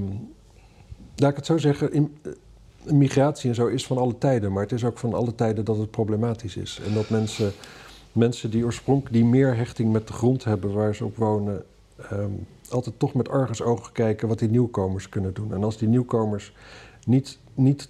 [1.15, 2.31] laat ik het zo zeggen, in, eh,
[2.93, 4.51] migratie en zo is van alle tijden.
[4.51, 6.81] Maar het is ook van alle tijden dat het problematisch is.
[6.85, 7.51] En dat mensen,
[8.11, 11.63] mensen die oorspronkelijk die meer hechting met de grond hebben waar ze op wonen...
[11.97, 12.31] ehm,
[12.69, 15.53] altijd toch met argusogen kijken wat die nieuwkomers kunnen doen.
[15.53, 16.53] En als die nieuwkomers
[17.05, 17.89] niet, niet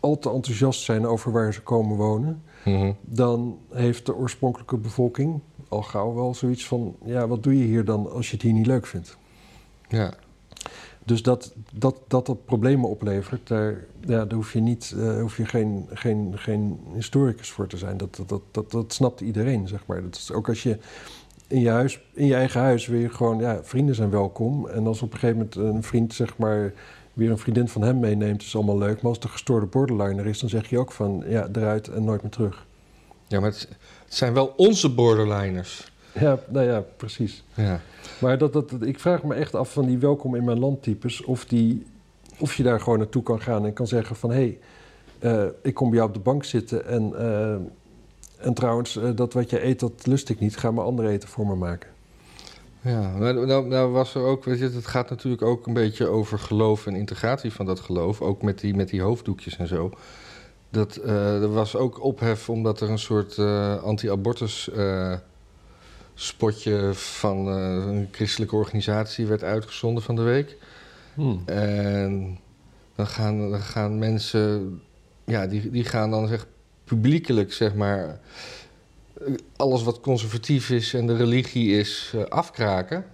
[0.00, 2.42] al te enthousiast zijn over waar ze komen wonen...
[2.64, 2.92] Mhm.
[3.00, 6.96] dan heeft de oorspronkelijke bevolking al gauw wel zoiets van...
[7.04, 9.16] ja, wat doe je hier dan als je het hier niet leuk vindt?
[9.88, 10.14] Ja.
[11.04, 15.36] Dus dat dat, dat, dat problemen oplevert, daar, ja, daar hoef je, niet, eh, hoef
[15.36, 17.96] je geen, geen, geen historicus voor te zijn.
[17.96, 20.02] Dat, dat, dat, dat, dat snapt iedereen, zeg maar.
[20.02, 20.78] Dat is ook als je
[21.46, 23.38] in je, huis, in je eigen huis je gewoon...
[23.38, 24.68] Ja, vrienden zijn welkom.
[24.68, 26.72] En als op een gegeven moment een vriend, zeg maar...
[27.12, 29.02] weer een vriendin van hem meeneemt, is allemaal leuk.
[29.02, 32.22] Maar als een gestoorde borderliner is, dan zeg je ook van ja, eruit en nooit
[32.22, 32.66] meer terug.
[33.26, 33.68] Ja, maar het,
[34.04, 35.92] het zijn wel onze borderliners.
[36.20, 37.44] Ja, nou ja, precies.
[37.54, 37.80] Ja.
[38.20, 40.82] Maar dat, dat, dat- ik vraag me echt af van die welkom in mijn land
[40.82, 41.86] types, of, die,
[42.38, 44.58] of je daar gewoon naartoe kan gaan en kan zeggen van hé, hey,
[45.32, 49.32] eh, ik kom bij jou op de bank zitten en, eh, en trouwens, eh, dat
[49.32, 50.56] wat je eet, dat lust ik niet.
[50.56, 51.90] Ga maar ander eten voor me maken.
[52.80, 56.06] Ja, nou, nou, nou was er ook, weet je, het gaat natuurlijk ook een beetje
[56.06, 59.90] over geloof en integratie van dat geloof, ook met die, met die hoofddoekjes en zo.
[60.70, 63.38] Dat, er was ook ophef omdat er een soort
[63.82, 64.70] anti-abortus
[66.14, 67.54] spotje van eh,
[67.86, 70.56] een christelijke organisatie werd uitgezonden van de week.
[71.14, 71.42] Hmm.
[71.46, 72.38] En
[72.94, 74.80] dan gaan, dan gaan mensen,
[75.24, 76.46] ja, die, die gaan dan zeg
[76.84, 78.20] publiekelijk, zeg maar,
[79.56, 83.04] alles wat conservatief is en de religie is, eh, afkraken.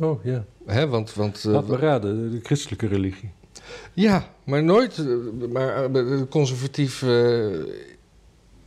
[0.00, 3.30] Oh ja, Hè, want, want eh, laat me raden, de, christelijke religie.
[3.92, 5.04] ja, maar nooit,
[5.52, 5.90] maar
[6.28, 7.04] conservatief.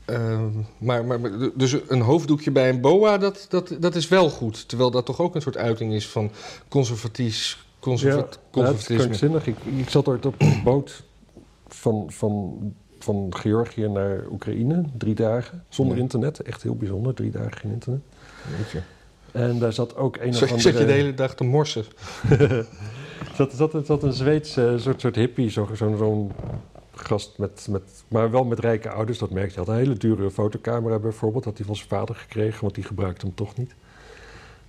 [0.06, 0.42] Eh,
[0.78, 1.20] maar, maar,
[1.56, 4.68] dus een hoofddoekje bij een boa, dat, dat, dat is wel goed.
[4.68, 6.32] Terwijl dat toch ook een soort uiting is van
[6.68, 8.98] conservatief, conserva- Ja, ja, conservatisme.
[8.98, 9.48] krankzinnig.
[9.48, 11.04] Ik, ik zat ooit op een boot
[11.68, 12.58] van, van,
[13.00, 16.02] van Georgië naar Oekraïne, drie dagen, zonder Ja.
[16.02, 16.39] internet.
[16.39, 18.02] Echt heel bijzonder, drie dagen geen internet.
[18.58, 18.80] Weet je.
[19.32, 20.60] En daar zat ook een of andere...
[20.62, 21.86] zat je de hele dag te morsen?
[23.38, 26.32] zat, zat, zat een Zweedse soort, soort hippie, zo- zo'n zo'n
[26.95, 28.03] gast met, met...
[28.08, 29.56] Maar wel met rijke ouders, dat merkte.
[29.56, 31.45] Hij had een hele dure fotocamera bijvoorbeeld.
[31.45, 33.75] Had hij van zijn vader gekregen, want die gebruikte hem toch niet.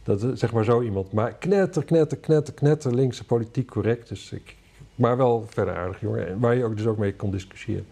[0.03, 1.13] Dat, zeg maar zo iemand.
[1.13, 4.09] Maar knetter, knetter, knetter, knetter, linkse politiek correct.
[4.09, 4.57] Dus ik,
[4.95, 6.29] maar wel verder aardig jongen.
[6.29, 7.87] En Waar je ook dus ook mee kon discussiëren.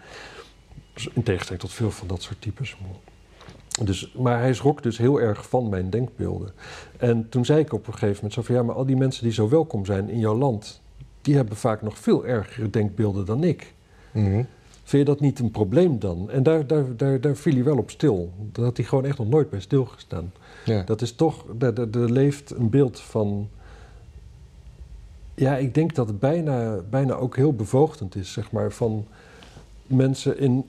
[0.94, 2.76] Dus in tegenstelling tot veel van dat soort types.
[3.82, 6.52] Dus, maar hij schrok dus heel erg van mijn denkbeelden.
[6.98, 8.54] En toen zei ik op een gegeven moment zo van...
[8.54, 10.80] ja, maar al die mensen die zo welkom zijn in jouw land...
[11.20, 13.74] die hebben vaak nog veel ergere denkbeelden dan ik.
[14.12, 14.42] Mhm.
[14.82, 16.30] Vind je dat niet een probleem dan?
[16.30, 18.30] En daar, daar, daar, daar viel hij wel op stil.
[18.52, 20.32] Daar had hij gewoon echt nog nooit bij stilgestaan.
[20.64, 20.82] Ja.
[20.82, 23.48] Dat is toch, er, er, er leeft een beeld van.
[25.34, 29.06] Ja, ik denk dat het bijna, bijna ook heel bevoogdend is, zeg maar, van
[29.86, 30.64] mensen in,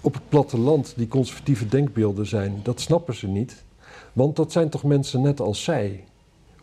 [0.00, 2.60] op het platteland die conservatieve denkbeelden zijn.
[2.62, 3.62] Dat snappen ze niet,
[4.12, 6.04] want dat zijn toch mensen net als zij.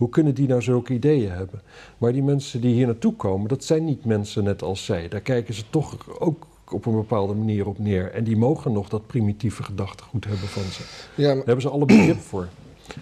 [0.02, 1.62] Hoe kunnen die nou zulke ideeën hebben?
[1.98, 5.08] Maar die mensen die hier naartoe komen, dat zijn niet mensen net als zij.
[5.08, 8.12] Daar kijken ze toch ook op een bepaalde manier op neer.
[8.12, 10.82] En die mogen nog dat primitieve gedachtegoed hebben van ze.
[11.16, 12.48] Ja, Daar maar- hebben ze alle begrip voor.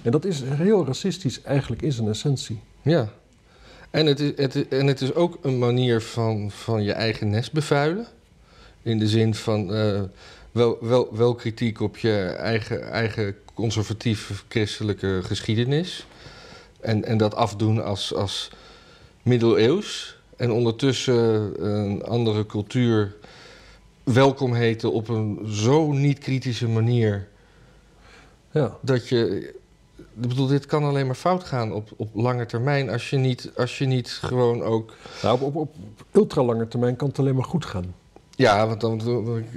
[0.01, 2.59] En dat is heel racistisch eigenlijk in zijn essentie.
[2.81, 3.09] ja.
[3.89, 7.29] En het, is, het, is- en het is ook een manier van, van je eigen
[7.29, 8.07] nest bevuilen.
[8.81, 10.01] In de zin van eh,
[10.51, 16.07] wel, wel, wel kritiek op je eigen, eigen conservatieve christelijke geschiedenis.
[16.79, 18.49] En, en dat afdoen als, als
[19.23, 20.17] middeleeuws.
[20.37, 23.15] En ondertussen een andere cultuur
[24.03, 27.27] welkom heten op een zo niet-kritische manier.
[28.51, 29.53] Ja, dat je.
[30.21, 32.89] Ik bedoel, dit kan alleen maar fout gaan op, op lange termijn.
[32.89, 34.93] Als je niet, als je niet gewoon ook.
[35.21, 35.75] nou, op, op, op
[36.11, 37.93] ultralange termijn kan het alleen maar goed gaan.
[38.35, 38.97] Ja, want dan.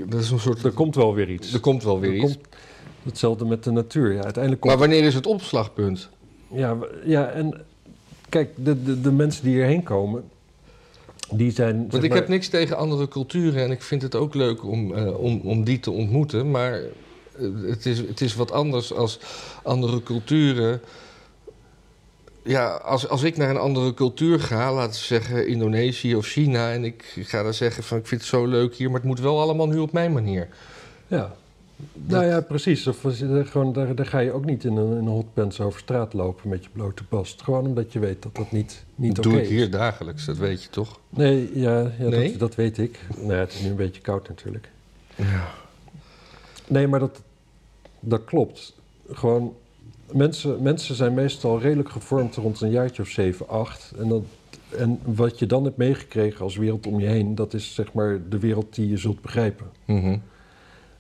[0.09, 0.65] Dat is een soort.
[0.65, 1.53] Er komt wel weer iets.
[1.53, 2.33] Er komt wel weer Er iets.
[2.33, 2.47] komt-
[3.03, 4.13] hetzelfde met de natuur.
[4.13, 4.87] Ja, uiteindelijk Maar komt...
[4.89, 6.09] wanneer is het opslagpunt?
[6.53, 7.65] Ja, ja, en
[8.29, 10.25] kijk, de, de, de mensen die hierheen komen,
[11.31, 11.77] die zijn...
[11.91, 14.95] Want ik maar- heb niks tegen andere culturen en ik vind het ook leuk om,
[14.95, 16.51] eh, om, om die te ontmoeten.
[16.51, 16.83] Maar eh,
[17.67, 19.19] het, is, het is wat anders als
[19.63, 20.81] andere culturen.
[22.43, 26.73] Ja, als, als ik naar een andere cultuur ga, laten we zeggen Indonesië of China,
[26.73, 29.21] en ik ga dan zeggen van ik vind het zo leuk hier, maar het moet
[29.21, 30.49] wel allemaal nu op mijn manier.
[31.07, 31.35] Ja.
[31.93, 32.87] Nou ja, precies.
[32.87, 33.07] Of,
[33.45, 36.49] gewoon, daar, daar ga je ook niet in een, in een hotpants over straat lopen
[36.49, 37.43] met je blote bast.
[37.43, 39.49] Gewoon omdat je weet dat dat niet, niet Dat oké doe is.
[39.49, 41.01] ik hier dagelijks, dat weet je toch?
[41.09, 42.31] Nee, ja, ja Nee?
[42.31, 43.01] Dat, dat weet ik.
[43.17, 44.71] Nou ja, het is nu een beetje koud natuurlijk.
[45.17, 45.49] Ja.
[46.67, 47.23] Nee, maar dat,
[48.01, 48.75] dat klopt.
[49.11, 49.55] Gewoon,
[50.13, 53.93] mensen, mensen zijn meestal redelijk gevormd rond een jaartje of 7, 8.
[53.99, 54.23] En, dat,
[54.77, 58.21] en wat je dan hebt meegekregen als wereld om je heen, dat is zeg maar
[58.29, 59.67] de wereld die je zult begrijpen.
[59.85, 60.17] Mhm.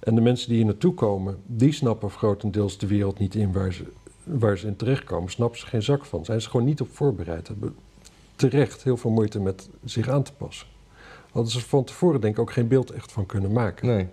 [0.02, 3.72] En de mensen die hier naartoe komen, die snappen grotendeels de wereld niet in waar
[3.72, 3.84] ze,
[4.24, 5.30] waar ze in terechtkomen.
[5.30, 6.24] Snappen ze geen zak van.
[6.24, 7.48] Zijn ze gewoon niet op voorbereid.
[7.48, 7.74] Hebben
[8.36, 10.66] terecht heel veel moeite met zich aan te passen.
[11.32, 13.86] Hadden ze van tevoren denk ik ook geen beeld echt van kunnen maken.
[13.86, 14.08] Nee.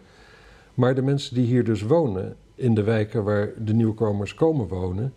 [0.73, 5.13] Maar de mensen die hier dus wonen, in de wijken waar de nieuwkomers komen wonen,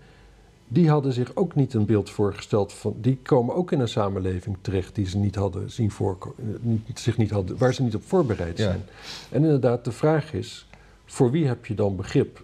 [0.72, 2.94] die hadden zich ook niet een beeld voorgesteld van.
[3.00, 7.30] Die komen ook in een samenleving terecht die ze niet hadden zien voorkomen, zich niet
[7.30, 8.64] hadden, waar ze niet op voorbereid Ja.
[8.64, 8.85] zijn.
[9.30, 10.66] En inderdaad, de vraag is:
[11.06, 12.42] voor wie heb je dan begrip?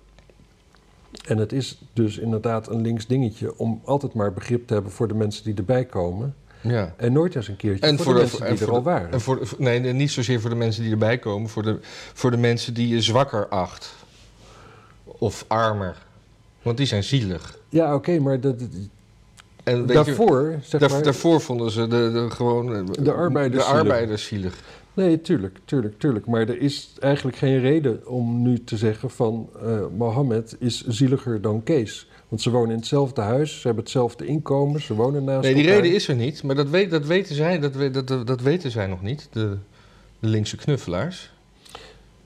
[1.27, 5.09] En het is dus inderdaad een links dingetje om altijd maar begrip te hebben voor
[5.09, 6.35] de mensen die erbij komen.
[6.61, 6.95] Ja.
[6.97, 9.13] En nooit eens een keertje en voor, voor de, mensen die er al waren.
[9.13, 11.79] En voor, nee, niet zozeer voor de mensen die erbij komen, voor de,
[12.15, 13.95] voor de mensen die je zwakker acht.
[15.05, 16.07] Of armer.
[16.63, 17.58] Want die zijn zielig.
[17.69, 18.63] Ja, oké, maar dat,
[19.69, 23.71] en daarvoor, je, zeg maar, daarvoor vonden ze de, de, gewoon eh, de arbeiders, de
[23.71, 24.63] arbeiders zielig.
[24.95, 26.27] Nee, tuurlijk, tuurlijk, tuurlijk.
[26.27, 31.41] Maar er is eigenlijk geen reden om nu te zeggen van uh, Mohammed is zieliger
[31.41, 32.09] dan Kees.
[32.29, 35.67] Want ze wonen in hetzelfde huis, ze hebben hetzelfde inkomen, ze wonen naast Nee, die
[35.67, 38.87] reden is er niet, maar dat, weet, dat, weten, zij, dat, dat, dat weten zij
[38.87, 39.57] nog niet, de,
[40.21, 41.33] de linkse knuffelaars.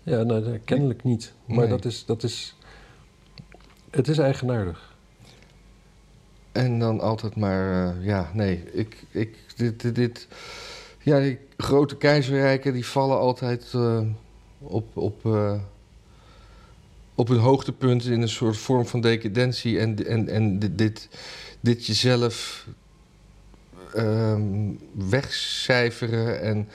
[0.03, 1.33] Ja, nou, kennelijk niet.
[1.45, 2.57] Maar dat, is, dat is...
[3.91, 4.92] Het is eigenaardig.
[6.53, 10.29] En dan altijd maar, uh, ja, nee, ik, ik, dit, dit, dit,
[10.99, 14.01] ja, die grote keizerrijken die vallen altijd uh,
[14.59, 15.55] op, op, uh,
[17.15, 19.79] op hun hoogtepunt in een soort vorm van decadentie.
[19.79, 21.09] En, en, en dit,
[21.61, 22.67] dit jezelf
[23.97, 26.69] um, wegcijferen en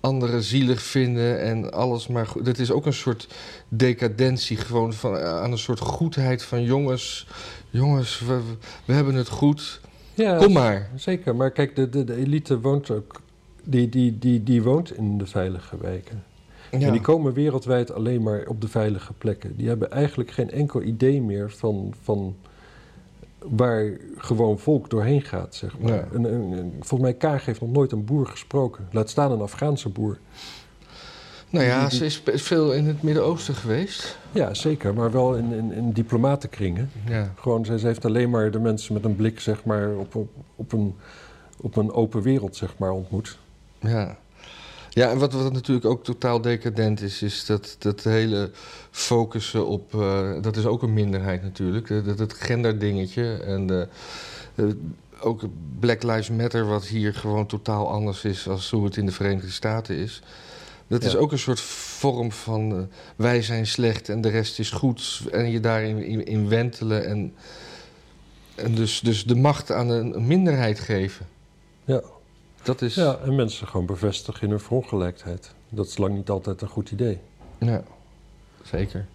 [0.00, 2.44] anderen zielig vinden en alles maar goed.
[2.44, 3.28] Dat is ook een soort
[3.68, 7.26] decadentie, gewoon van, aan een soort goedheid van jongens.
[7.70, 8.40] Jongens, we,
[8.84, 9.80] we hebben het goed.
[10.14, 10.90] Ja, Kom maar.
[10.96, 13.20] Zeker, maar kijk, de, de, de elite woont ook.
[13.64, 16.24] Die, die, die, die woont in de veilige wijken.
[16.70, 19.56] En die komen wereldwijd alleen maar op de veilige plekken.
[19.56, 22.36] Die hebben eigenlijk geen enkel idee meer van, van
[23.48, 26.06] waar gewoon volk doorheen gaat, zeg maar.
[26.70, 28.88] volgens mij, Kaag heeft nog nooit een boer gesproken.
[28.92, 30.18] Laat staan een Afghaanse boer.
[31.50, 34.18] Nou ja, ze is veel in het Midden-Oosten geweest.
[34.32, 36.90] Ja, zeker, maar wel in, in, in diplomatenkringen.
[37.08, 37.32] Ja.
[37.36, 40.72] Gewoon, ze, heeft alleen maar de mensen met een blik, zeg maar, op, op, op,
[40.72, 40.94] een,
[41.60, 43.38] op een open wereld, zeg maar, ontmoet.
[43.78, 44.18] Ja.
[44.92, 48.50] Ja, en wat, wat natuurlijk ook totaal decadent is, is dat, dat hele
[48.90, 49.94] focussen op.
[49.94, 52.04] Uh, dat is ook een minderheid natuurlijk.
[52.04, 53.36] Dat, het genderdingetje.
[53.36, 53.88] En de,
[54.54, 54.72] uh,
[55.20, 55.42] ook
[55.78, 59.50] Black Lives Matter, wat hier gewoon totaal anders is dan hoe het in de Verenigde
[59.50, 60.22] Staten is.
[60.86, 65.20] Dat is ook een soort vorm van wij zijn slecht en de rest is goed.
[65.32, 67.34] En je daarin in, in wentelen en,
[68.54, 71.26] en dus, dus de macht aan een minderheid geven.
[71.84, 72.02] Ja.
[72.70, 72.94] Dat is...
[72.94, 75.54] Ja, en mensen gewoon bevestigen in hun verongelijkheid.
[75.68, 77.18] Dat is lang niet altijd een goed idee.
[77.58, 77.82] Ja,
[78.62, 79.06] zeker.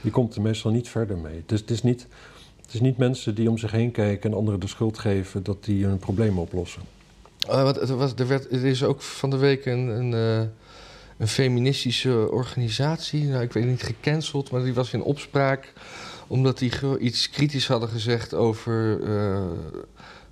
[0.00, 1.36] Je komt er meestal niet verder mee.
[1.36, 2.06] Het is, het is, niet,
[2.60, 5.64] het is niet mensen die om zich heen kijken en anderen de schuld geven dat
[5.64, 6.82] die hun problemen oplossen.
[7.48, 10.48] Uh, wat, er, was, er, werd, er is ook van de week een, een, uh,
[11.18, 15.72] een feministische organisatie, nou, ik weet niet gecanceld, maar die was in opspraak
[16.26, 19.42] omdat die iets kritisch hadden gezegd over uh,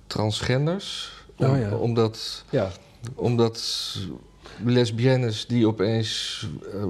[0.07, 1.21] transgenders.
[1.37, 1.75] Oh, ja.
[1.75, 2.71] Omdat, ja.
[3.15, 3.97] omdat
[4.63, 6.41] lesbiennes die opeens
[6.75, 6.83] uh,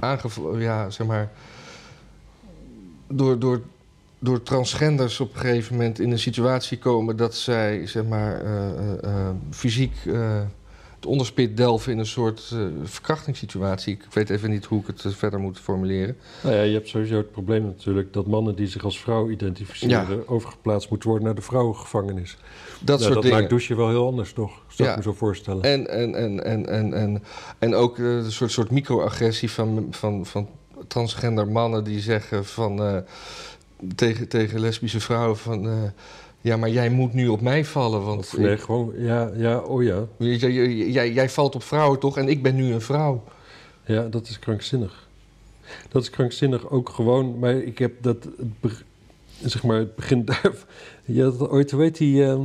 [0.00, 1.30] aangevallen, ja, zeg maar,
[3.06, 3.62] door, door,
[4.18, 8.68] door transgenders op een gegeven moment in een situatie komen dat zij, zeg maar, uh,
[9.04, 9.94] uh, fysiek
[11.06, 13.94] onderspit delven in een soort uh, verkrachtingssituatie.
[13.94, 16.16] Ik weet even niet hoe ik het verder moet formuleren.
[16.42, 20.28] Nou ja, je hebt sowieso het probleem natuurlijk dat mannen die zich als vrouw identificeren...
[20.28, 22.36] overgeplaatst moeten worden naar de vrouwengevangenis.
[22.80, 23.38] Dat nou, soort dat dingen.
[23.38, 24.62] maakt douchen wel heel anders, toch?
[24.68, 25.62] Zou ik me zo voorstellen.
[25.62, 27.22] En, en, en, en, en, en,
[27.58, 30.48] en ook uh, een soort, soort microagressie van, van, van
[30.86, 32.82] transgender mannen die zeggen van...
[32.82, 32.96] Uh,
[33.94, 35.92] tegen, tegen lesbische vrouwen van...
[36.46, 38.36] Ja, maar jij moet nu op mij vallen, want...
[38.38, 40.06] nee, gewoon, ja, ja, oh ja.
[40.18, 40.52] Jij,
[40.90, 43.24] jij, jij valt op vrouwen toch en ik ben nu een vrouw.
[43.84, 45.08] Ja, dat is krankzinnig.
[45.88, 48.28] Dat is krankzinnig ook gewoon, maar ik heb dat,
[49.42, 50.52] zeg maar, het begin daar...
[51.04, 52.40] Je had ooit, heet die, uh,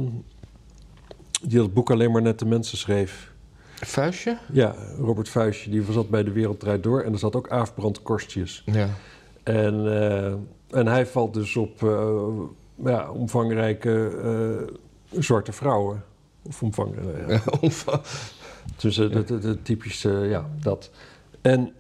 [1.42, 3.32] die dat boek alleen maar net de mensen schreef?
[3.74, 4.38] Vuistje?
[4.52, 8.02] Ja, Robert Vuistje, die zat bij De Wereld Draait Door en er zat ook Aafbrand
[8.02, 8.64] Korstjes.
[8.66, 8.90] Ja.
[9.44, 10.34] En, uh,
[10.80, 11.82] en hij valt dus op...
[11.82, 12.28] Uh,
[12.86, 14.12] ja, omvangrijke
[15.12, 16.04] uh, zwarte vrouwen.
[16.42, 17.42] Of omvangrijke.
[17.62, 18.02] Ja.
[18.82, 20.90] dus uh, de, de, de, typische, ja, dat.
[21.42, 21.74] En,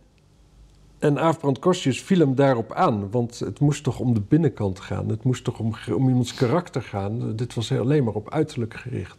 [0.99, 3.11] en Aafbrand Kostjes viel hem daarop aan.
[3.11, 5.09] Want het moest toch om de binnenkant gaan.
[5.09, 7.35] Het moest toch om, om iemands karakter gaan.
[7.35, 9.17] Dit was alleen maar op uiterlijk gericht.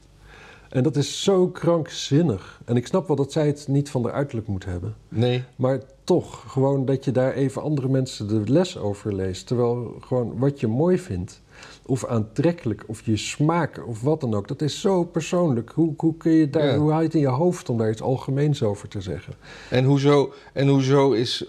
[0.73, 2.61] En dat is zo krankzinnig.
[2.65, 4.95] En ik snap wel dat zij het niet van de uiterlijk moet hebben.
[5.09, 5.45] Nee.
[5.57, 9.47] Maar toch, gewoon dat je daar even andere mensen de les over leest.
[9.47, 11.43] Terwijl gewoon wat je mooi vindt,
[11.87, 14.49] of aantrekkelijk, of je smaak, of wat dan ook.
[14.49, 15.71] Dat is zo persoonlijk.
[15.71, 18.03] Hoe, hoe, kun je daar, hoe haal je het in je hoofd om daar iets
[18.03, 19.35] algemeens over te zeggen?
[19.71, 21.45] En hoezo, en hoezo is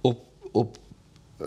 [0.00, 0.18] op,
[0.52, 0.76] op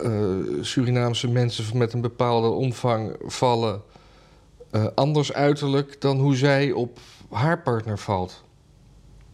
[0.04, 3.82] uh, Surinaamse mensen met een bepaalde omvang vallen
[4.72, 8.44] uh, anders uiterlijk dan hoe zij op haar partner valt?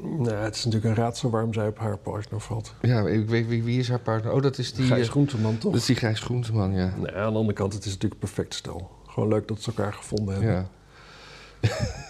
[0.02, 2.74] Nou, het is natuurlijk een raadsel waarom zij op haar partner valt.
[2.82, 4.34] Ja, ik weet wie, wie is haar partner.
[4.34, 4.86] Oh, dat is die...
[4.86, 5.72] Gijs eh, Groenteman, toch?
[5.72, 6.94] Dat is die Gijs Groenteman, ja.
[6.98, 8.92] Nee, aan de andere kant, het is natuurlijk een perfect stel.
[9.08, 10.68] Gewoon leuk dat ze elkaar gevonden hebben.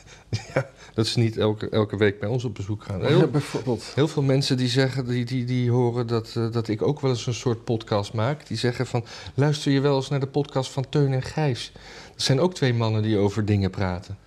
[0.53, 0.69] Ja.
[0.93, 2.99] Dat ze niet elke, elke week bij ons op bezoek gaan.
[2.99, 3.91] Ja, Heel, bijvoorbeeld.
[3.95, 7.11] heel veel mensen die zeggen, die, die, die horen dat, eh, dat ik ook wel
[7.11, 8.47] eens een soort podcast maak.
[8.47, 11.71] Die zeggen van, luister je wel eens naar de podcast van Teun en Gijs?
[12.13, 14.17] Dat zijn ook twee mannen die over dingen praten.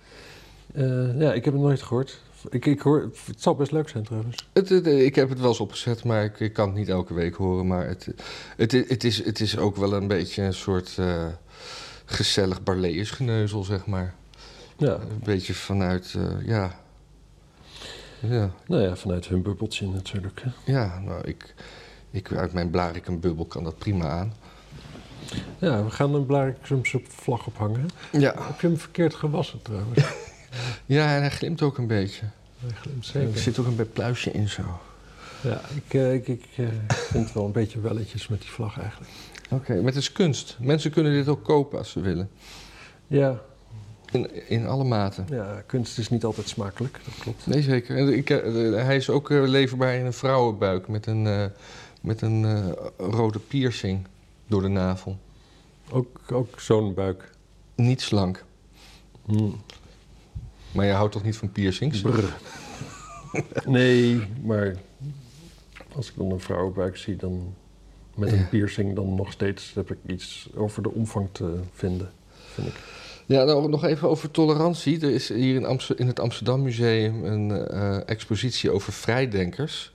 [0.73, 2.21] Eh, ja, ik heb het nooit gehoord.
[2.49, 4.47] Ik, ik hoor, het zal best leuk zijn trouwens.
[4.53, 7.13] Het, het- ik heb het wel eens opgezet, maar ik, ik kan het niet elke
[7.13, 7.67] week horen.
[7.67, 8.07] Maar het,
[8.57, 11.25] het, het, is, het is ook wel een beetje een soort eh,
[12.05, 14.13] gezellig Barlees-geneuzel, zeg maar.
[14.77, 16.79] Ja, Een beetje vanuit, eh, ja...
[18.21, 20.41] Ja, nou ja, vanuit hun bubbeltje natuurlijk.
[20.43, 20.71] Hè.
[20.71, 21.53] ja nou, ik,
[22.11, 24.33] ik, uit mijn Blarikum-bubbel kan dat prima aan.
[25.59, 27.85] Ja, we gaan een Blarikumse vlag ophangen.
[28.11, 28.33] Ja.
[28.37, 30.03] Heb je hem verkeerd gewassen trouwens?
[30.85, 32.25] ja, en hij glimt ook een beetje.
[32.59, 33.39] Hij glimt Er zeker.
[33.39, 34.61] zit ook een beetje pluisje in zo.
[35.41, 39.11] Ja, ik, eh, ik, ik eh, vind wel een beetje welletjes met die vlag eigenlijk.
[39.49, 40.57] Oké, maar het is kunst.
[40.59, 42.29] Mensen kunnen dit ook kopen als ze willen.
[43.07, 43.39] Ja,
[44.11, 45.25] In, in alle maten.
[45.29, 47.47] ja, kunst is niet altijd smakelijk, dat klopt.
[47.47, 47.97] Nee, zeker.
[47.97, 48.41] En ik, eh,
[48.85, 51.51] hij is ook leverbaar in een vrouwenbuik met een,
[52.01, 54.07] met een rode piercing
[54.47, 55.17] door de navel.
[55.91, 57.29] Ook, ook zo'n buik.
[57.75, 58.43] Niet slank.
[59.25, 59.49] Hm.
[60.71, 62.01] Maar je houdt toch niet van piercings?
[62.01, 62.23] Brr.
[63.65, 64.75] Nee, maar
[65.95, 67.53] als ik dan een vrouwenbuik zie, dan
[68.15, 68.45] met een Ja.
[68.49, 72.11] piercing, dan nog steeds heb ik iets over de omvang te vinden,
[72.53, 72.73] vind ik.
[73.25, 75.01] Ja, nou, nog even over tolerantie.
[75.01, 79.91] Er is hier in, Amster- in het Amsterdam Museum een eh, expositie over vrijdenkers.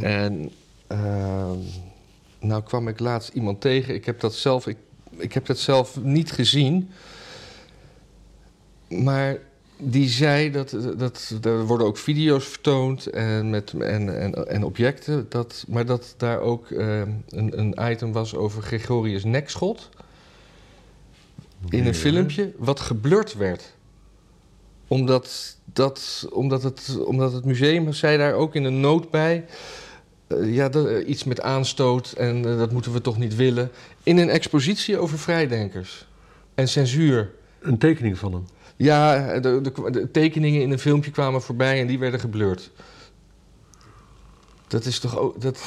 [0.00, 0.50] En
[0.86, 1.58] ehm,
[2.40, 3.94] nou kwam ik laatst iemand tegen.
[3.94, 4.76] Ik heb dat zelf, ik,
[5.16, 6.90] ik heb dat zelf niet gezien.
[8.88, 9.38] Maar
[9.84, 15.26] die zei dat, dat er worden ook video's vertoond en, met, en, en, en objecten.
[15.28, 19.88] Dat, maar dat daar ook ehm, een, een item was over Gregorius Nekschot.
[21.68, 21.92] In een Ja.
[21.92, 23.72] filmpje wat geblurred werd.
[24.88, 29.44] Omdat, dat, omdat, het, omdat het museum zei daar ook in een noot bij.
[30.26, 33.70] eh, ja, dat, eh, iets met aanstoot en eh, dat moeten we toch niet willen.
[34.02, 36.06] In een expositie over vrijdenkers
[36.54, 37.30] en censuur.
[37.60, 38.44] Een tekening van hem.
[38.82, 42.70] Ja, de, de, de tekeningen in een filmpje kwamen voorbij en die werden geblurred.
[44.68, 45.40] Dat is toch ook.
[45.40, 45.64] Dat,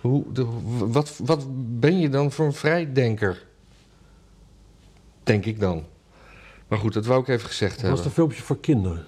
[0.00, 0.46] hoe, de,
[0.78, 1.46] wat, wat
[1.80, 3.46] ben je dan voor een vrijdenker?
[5.22, 5.84] Denk ik dan.
[6.68, 8.06] Maar goed, dat wou ik even gezegd Dat was hebben.
[8.06, 9.04] een filmpje voor kinderen.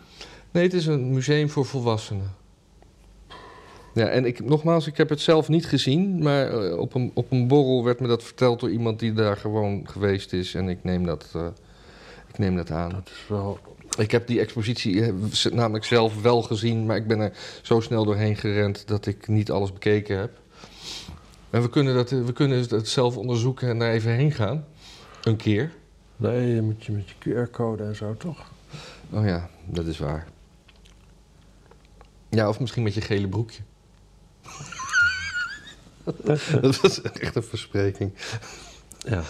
[0.51, 2.35] Nee, het is een museum voor volwassenen.
[3.95, 7.31] Ja, en ik, nogmaals, ik heb het zelf niet gezien, maar eh, op een, op
[7.33, 10.55] een borrel werd me dat verteld door iemand die daar gewoon geweest is.
[10.55, 11.47] En ik neem dat, eh,
[12.33, 12.91] ik neem dat aan.
[12.91, 13.59] Dat is wel...
[13.99, 18.05] Ik heb die expositie eh, namelijk zelf wel gezien, maar ik ben er zo snel
[18.05, 20.41] doorheen gerend dat ik niet alles bekeken heb.
[21.51, 24.65] En we kunnen, dat, we kunnen het zelf onderzoeken en daar even heen gaan.
[25.23, 25.73] Een keer.
[26.17, 28.51] Nee, je moet je met je QR-code en zo, toch?
[29.11, 30.27] Oh ja, dat is waar.
[32.29, 33.63] Ja, of misschien met je gele broekje.
[36.61, 38.13] dat was echt een verspreking.
[38.99, 39.23] Ja.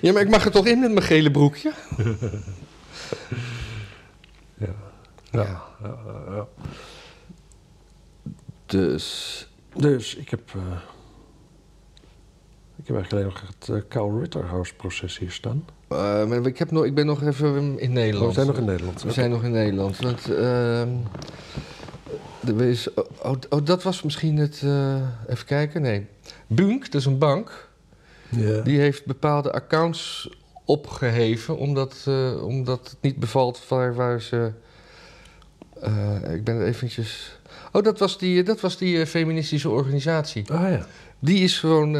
[0.00, 1.72] Ja, maar ik mag er toch in met mijn gele broekje?
[4.58, 4.74] Ja.
[5.30, 5.62] Ja.
[6.30, 6.46] ja.
[8.66, 9.48] Dus.
[9.76, 10.40] Dus ik heb...
[10.54, 10.60] eh,
[12.76, 15.64] ik heb eigenlijk alleen nog het eh, Carl Ritterhouse-proces hier staan.
[15.88, 18.22] eh, maar ik, heb nog, ik ben nog even in Nederland.
[18.22, 19.02] Oh, we zijn nog in Nederland.
[19.02, 19.96] We zijn nog in Nederland.
[19.98, 20.26] Want,
[22.46, 24.62] er is, oh, oh, oh, dat was misschien het.
[25.28, 25.82] even kijken.
[25.82, 26.06] Nee.
[26.46, 27.65] Bunk, dat is een bank.
[28.36, 28.60] Ja.
[28.60, 30.30] Die heeft bepaalde accounts
[30.64, 31.56] opgeheven.
[31.56, 34.52] Omdat, eh, omdat het niet bevalt waar, waar ze.
[35.80, 37.38] eh, ik ben eventjes.
[37.72, 40.52] Oh, dat was die, dat was die eh, feministische organisatie.
[40.52, 40.86] Ah ja.
[41.18, 41.96] Die is gewoon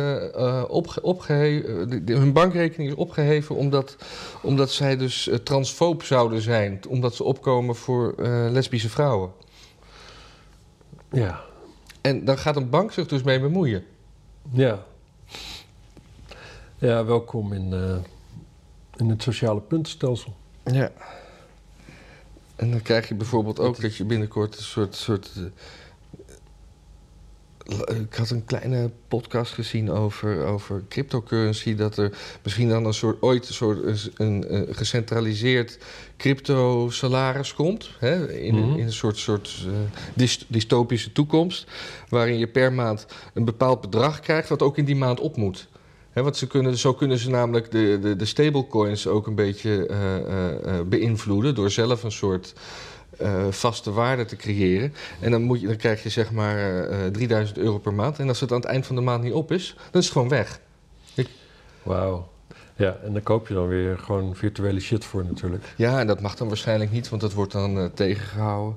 [0.69, 1.81] opge opgeheven.
[1.81, 3.97] eh, de- de- hun bankrekening is opgeheven omdat,
[4.43, 6.81] omdat zij dus transfoob zouden zijn.
[6.89, 8.15] Omdat ze opkomen voor
[8.51, 9.31] lesbische vrouwen.
[11.13, 11.41] Ja.
[12.01, 13.85] En dan gaat een bank zich dus mee bemoeien.
[14.53, 14.85] Ja.
[16.79, 17.97] Ja, welkom in, eh,
[18.97, 20.37] in het sociale puntenstelsel.
[20.65, 20.93] Ja.
[22.57, 24.95] En dan krijg je bijvoorbeeld ook dat je binnenkort een soort.
[24.95, 25.43] soort eh,
[28.01, 31.75] ik had een kleine podcast gezien over, over cryptocurrency.
[31.75, 35.79] Dat er misschien dan een soort, ooit een soort een, een, een gecentraliseerd
[36.17, 37.91] crypto-salaris komt.
[37.99, 38.79] Hè, in, Mhm.
[38.79, 39.73] in een soort, soort eh,
[40.15, 41.67] dys- dystopische toekomst.
[42.09, 45.69] Waarin je per maand een bepaald bedrag krijgt, wat ook in die maand op moet.
[46.23, 50.81] Want ze kunnen, zo kunnen ze namelijk de, de, de stablecoins ook een beetje eh,
[50.87, 51.55] beïnvloeden.
[51.55, 52.55] door zelf een soort
[53.51, 54.95] vaste waarde te creëren.
[55.21, 58.19] En dan, moet je, dan krijg je zeg maar eh, 3000 euro per maand.
[58.19, 60.13] En als het aan het eind van de maand niet op is, dan is het
[60.13, 60.61] gewoon weg.
[61.83, 62.29] Wauw.
[62.77, 65.65] Ja, en daar koop je dan weer gewoon virtuele shit voor natuurlijk.
[65.77, 68.77] Ja, en dat mag dan waarschijnlijk niet, want dat wordt dan eh, tegengehouden.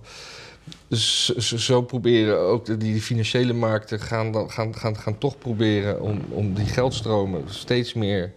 [0.87, 6.21] Dus zo, proberen ook die financiële markten gaan, dan, gaan, gaan, gaan toch proberen om,
[6.29, 8.33] om die geldstromen steeds meer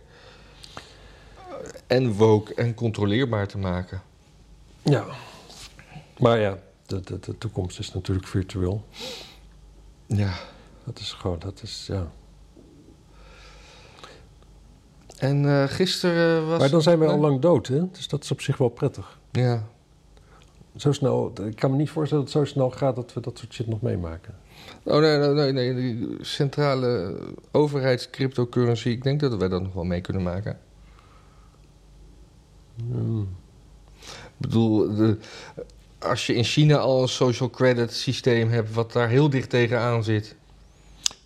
[1.36, 1.54] eh,
[1.86, 4.02] en woke en controleerbaar te maken.
[4.82, 5.06] Ja.
[6.18, 8.84] Maar ja, de, de, de toekomst is natuurlijk virtueel.
[10.06, 10.32] Ja.
[10.84, 12.10] Dat is gewoon, dat is, ja.
[15.18, 16.58] En eh, gisteren was.
[16.58, 17.90] Maar dan zijn wij al lang dood, hè?
[17.90, 19.18] Dus dat is op zich wel prettig.
[19.30, 19.66] Ja.
[20.76, 23.38] Zo snel, ik kan me niet voorstellen dat het zo snel gaat dat we dat
[23.38, 24.34] soort shit nog meemaken.
[24.84, 25.74] Oh nee, nee, nee, nee.
[25.74, 27.16] Die centrale
[27.50, 30.58] overheidscryptocurrency, ik denk dat wij dat nog wel mee kunnen maken.
[32.76, 33.28] Hmm.
[34.06, 35.16] Ik bedoel, de,
[35.98, 40.04] als je in China al een social credit systeem hebt, wat daar heel dicht tegenaan
[40.04, 40.36] zit.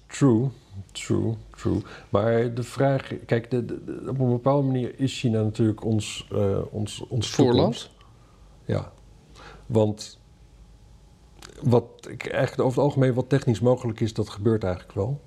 [0.06, 0.48] True,
[0.92, 1.82] true, true.
[2.08, 3.64] Maar de vraag, kijk, de,
[4.08, 7.90] op een bepaalde manier is China natuurlijk ons, eh ons, ons Voorland?
[8.64, 8.92] Ja,
[9.66, 10.18] want
[11.62, 15.20] wat ik eigenlijk over het algemeen wat technisch mogelijk is, dat gebeurt eigenlijk wel.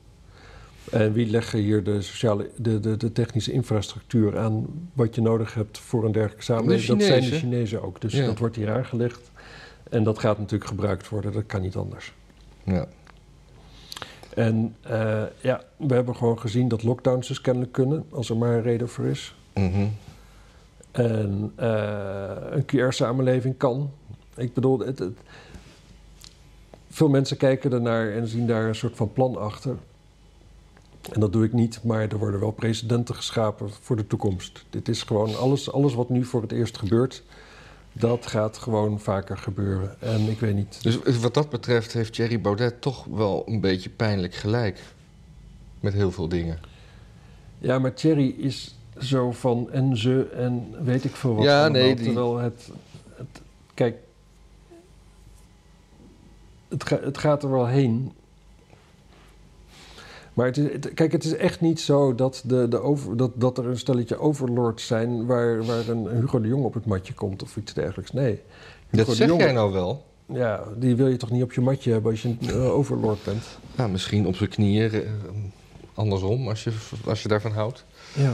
[0.91, 5.53] En wie leggen hier de, sociale, de, de, de technische infrastructuur aan wat je nodig
[5.53, 6.97] hebt voor een dergelijke samenleving?
[6.99, 7.83] dat zijn de Chinezen.
[7.83, 8.01] Ook.
[8.01, 8.25] Dus Ja.
[8.25, 9.31] dat wordt hier aangelegd.
[9.89, 12.13] En dat gaat natuurlijk gebruikt worden, dat kan niet anders.
[12.63, 12.87] Ja.
[14.35, 18.53] En eh, ja, we hebben gewoon gezien dat lockdowns dus kennelijk kunnen, als er maar
[18.53, 19.35] een reden voor is.
[19.53, 19.85] Mhm.
[20.91, 23.91] En eh, een QR-samenleving kan.
[24.39, 25.17] Ik bedoel, het, het-
[26.89, 29.75] veel mensen kijken ernaar en zien daar een soort van plan achter.
[31.11, 34.65] En dat doe ik niet, maar er worden wel precedenten geschapen voor de toekomst.
[34.69, 37.23] Dit is gewoon alles, alles wat nu voor het eerst gebeurt,
[37.93, 40.01] dat gaat gewoon vaker gebeuren.
[40.01, 40.83] En ik weet niet.
[40.83, 44.79] Dus wat dat betreft heeft Thierry Baudet toch wel een beetje pijnlijk gelijk.
[45.79, 46.59] Met heel veel dingen.
[47.59, 51.43] Ja, maar Thierry is zo van en ze en weet ik veel wat.
[51.45, 52.69] Ja, nee, die- Terwijl het,
[53.15, 53.41] het...
[53.73, 53.97] Kijk,
[56.69, 58.11] het, ga- het gaat er wel heen.
[60.33, 63.31] Maar het is, het- kijk, het is echt niet zo dat, de, de over, dat,
[63.35, 65.25] dat er een stelletje overlords zijn...
[65.25, 68.11] Waar, waar een Hugo de Jong op het matje komt of iets dergelijks.
[68.11, 68.41] Nee.
[68.89, 70.03] Dat Hugo zeg jij nou wel?
[70.25, 73.23] Ja, die wil je toch niet op je matje hebben als je een eh, overlord
[73.23, 73.43] bent?
[73.75, 74.91] Nou, misschien op zijn knieën.
[74.91, 74.99] eh,
[75.93, 76.71] andersom, als je,
[77.05, 77.85] als je daarvan houdt.
[78.15, 78.33] Ja,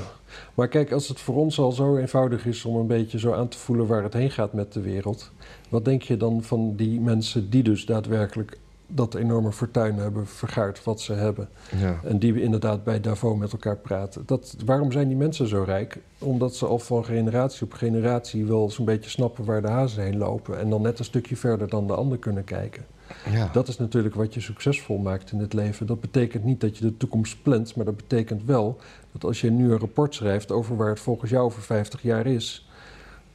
[0.54, 3.48] maar kijk, als het voor ons al zo eenvoudig is om een beetje zo aan
[3.48, 5.32] te voelen waar het heen gaat met de wereld,
[5.70, 8.57] wat denk je dan van die mensen die dus daadwerkelijk
[8.88, 11.49] dat enorme fortuin hebben vergaard wat ze hebben
[11.80, 11.99] Ja.
[12.03, 14.24] en die we inderdaad bij Davos met elkaar praten?
[14.26, 15.97] Dat, waarom zijn die mensen zo rijk?
[16.20, 20.18] Omdat ze al van generatie op generatie wel zo'n beetje snappen waar de hazen heen
[20.18, 22.86] lopen en dan net een stukje verder dan de ander kunnen kijken.
[23.32, 23.49] ja.
[23.53, 25.86] Dat is natuurlijk wat je succesvol maakt in het leven.
[25.88, 28.78] Dat betekent niet dat je de toekomst plant, maar dat betekent wel
[29.11, 32.26] dat als je nu een rapport schrijft over waar het volgens jou over 50 jaar
[32.26, 32.68] is,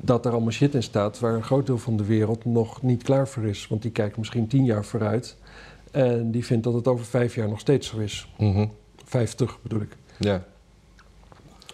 [0.00, 3.02] dat er allemaal shit in staat waar een groot deel van de wereld nog niet
[3.02, 3.66] klaar voor is.
[3.68, 5.36] Want die kijkt misschien 10 jaar vooruit
[5.90, 8.28] en die vindt dat het over 5 jaar nog steeds zo is.
[8.38, 8.66] Mhm.
[9.04, 9.96] 50 bedoel ik.
[10.18, 10.44] ja.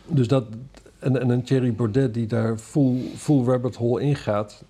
[0.06, 0.44] Dus dat.
[0.98, 4.64] En, en een Thierry Baudet die daar full, full rabbit hole ingaat.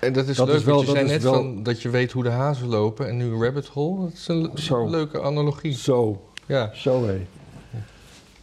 [0.00, 1.82] En dat is Dat leuk, is wel- want je dat zei net wel- van dat
[1.82, 4.00] je weet hoe de hazen lopen en nu rabbit hole.
[4.04, 4.88] Dat is een Zo.
[4.90, 5.72] leuke analogie.
[5.72, 7.26] Zo, Ja, zo hé.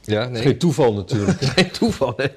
[0.02, 0.42] ja nee.
[0.42, 1.42] geen toeval natuurlijk.
[1.56, 2.28] Geen toeval, hè?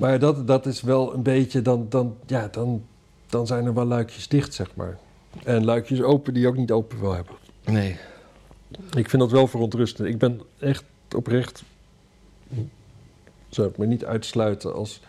[0.00, 2.84] Maar dat, dat is wel een beetje, dan, dan, ja, dan,
[3.26, 4.98] dan zijn er wel luikjes dicht, zeg maar.
[5.44, 7.34] En luikjes open die je ook niet open wil hebben.
[7.64, 7.96] Nee.
[8.96, 10.08] Ik vind dat wel verontrustend.
[10.08, 10.84] Ik ben echt
[11.16, 11.62] oprecht,
[13.48, 15.00] zou ik me niet uitsluiten als,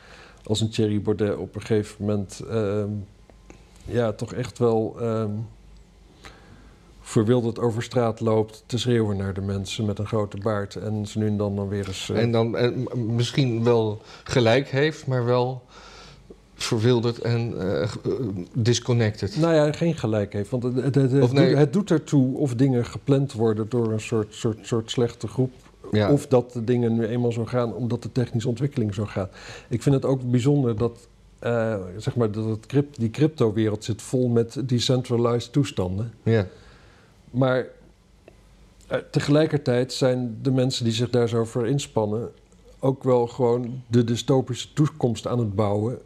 [0.44, 2.89] als een Thierry Baudet op een gegeven moment, ehm,
[3.86, 5.32] ja, toch echt wel ehm
[7.12, 10.76] verwilderd over straat loopt te schreeuwen naar de mensen met een grote baard.
[10.76, 12.09] En ze nu en dan dan weer eens...
[12.09, 15.62] eh, En dan en misschien wel gelijk heeft, maar wel
[16.55, 17.89] verwilderd en eh, eh,
[18.53, 19.38] disconnected.
[19.38, 20.49] Nou ja, geen gelijk heeft.
[20.49, 21.55] Want het, het, het, nee.
[21.55, 25.51] het doet ertoe of dingen gepland worden door een soort, soort, soort slechte groep.
[25.91, 26.12] Ja.
[26.12, 29.32] Of dat de dingen nu eenmaal zo gaan omdat de technische ontwikkeling zo gaat.
[29.70, 31.07] Ik vind het ook bijzonder dat,
[31.97, 36.14] zeg maar, dat het crypt, die crypto-wereld zit vol met decentralized toestanden.
[36.24, 36.47] Ja.
[37.32, 37.66] Maar
[38.88, 42.32] eh, tegelijkertijd zijn de mensen die zich daar zo voor inspannen
[42.80, 46.00] ook wel gewoon de dystopische toekomst aan het bouwen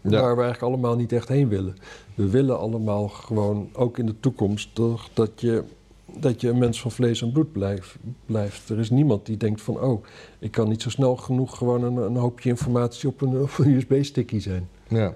[0.00, 0.10] Ja.
[0.20, 1.76] waar we eigenlijk allemaal niet echt heen willen.
[2.14, 5.64] We willen allemaal gewoon, ook in de toekomst, toch, dat je,
[6.06, 8.68] dat je een mens van vlees en bloed blijf- blijft.
[8.68, 10.04] Er is niemand die denkt van, oh,
[10.38, 14.68] ik kan niet zo snel genoeg gewoon een, een hoopje informatie op een, USB-sticky zijn.
[14.88, 15.14] ja.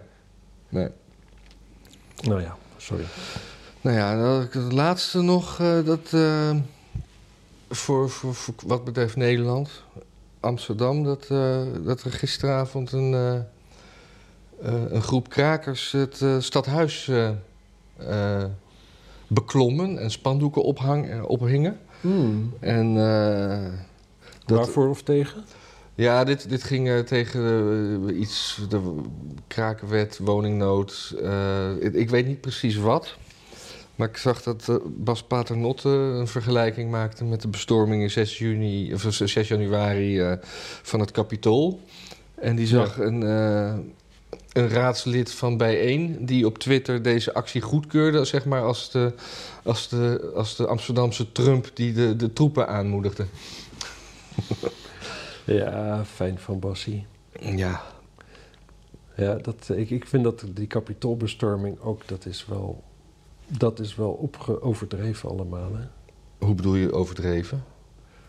[0.69, 0.89] Nee.
[2.23, 3.05] Nou ja, sorry.
[3.85, 4.17] Nou ja,
[4.51, 6.57] het laatste nog, eh, dat eh,
[7.71, 9.71] voor, voor, voor wat betreft Nederland,
[10.41, 13.45] Amsterdam dat, eh, dat er gisteravond een,
[14.91, 17.11] een groep krakers het stadhuis
[19.27, 21.79] beklommen en spandoeken ophang, ophingen.
[22.01, 22.53] Hmm.
[22.61, 22.95] En
[24.47, 25.45] dat, Waarvoor of tegen?
[25.95, 29.01] ja, dit, dit ging tegen iets, de
[29.47, 31.15] krakenwet, woningnood.
[31.81, 33.17] ik, ik weet niet precies wat.
[33.95, 38.39] Maar ik zag dat eh, Bas Paternotte een vergelijking maakte met de bestorming in 6,
[38.39, 40.33] juni, of 6 januari eh,
[40.83, 41.81] van het Capitool.
[42.35, 43.75] En die zag een, eh,
[44.53, 49.13] een raadslid van Bijeen die op Twitter deze actie goedkeurde, zeg maar, als de,
[49.63, 53.27] als de, als de Amsterdamse Trump die de, de troepen aanmoedigde.
[55.47, 57.07] Ja, fijn van Bassie.
[57.41, 57.83] Ja,
[59.17, 62.83] Ja, dat, ik, ik vind dat die kapitoolbestorming ook, dat is wel,
[63.47, 64.31] dat is wel
[64.61, 65.71] overdreven allemaal.
[65.75, 65.85] Hè?
[66.47, 67.65] Hoe bedoel je overdreven?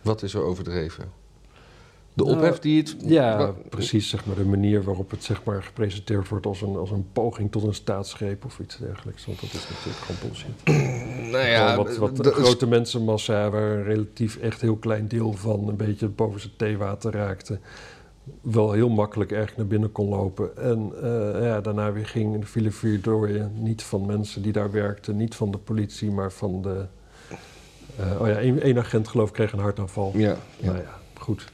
[0.02, 1.24] Wat is er overdreven?
[2.14, 2.96] De Nou, ophef die het...
[3.00, 6.92] Ja, precies, zeg maar, de manier waarop het zeg maar, gepresenteerd wordt als een, als
[6.92, 9.26] een poging tot een staatsgreep of iets dergelijks.
[9.26, 10.64] Want dat is natuurlijk gewoon bullshit.
[11.32, 15.68] Nou ja, wat, wat de- grote mensenmassa, waar een relatief echt heel klein deel van
[15.68, 17.60] een beetje boven zijn theewater raakte,
[18.42, 20.58] wel heel makkelijk erg naar binnen kon lopen.
[20.58, 23.52] En eh, ja, daarna weer ging de file vier dooien.
[23.56, 26.86] Niet van mensen die daar werkten, niet van de politie, maar van de...
[27.96, 30.12] eh, oh ja, één, agent geloof ik kreeg een hartaanval.
[30.16, 30.66] Ja, ja.
[30.66, 31.52] Nou ja, goed.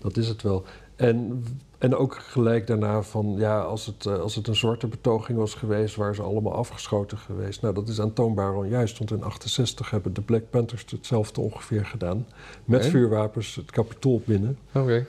[0.00, 0.64] Dat is het wel.
[0.96, 1.44] En,
[1.78, 5.54] en ook gelijk daarna van, ja, als het, eh, als het een zwarte betoging was
[5.54, 7.62] geweest, waren ze allemaal afgeschoten geweest.
[7.62, 12.26] Nou, dat is aantoonbaar onjuist, want in 68 hebben de Black Panthers hetzelfde ongeveer gedaan.
[12.64, 14.58] Met vuurwapens het kapitool binnen.
[14.72, 15.06] Oké.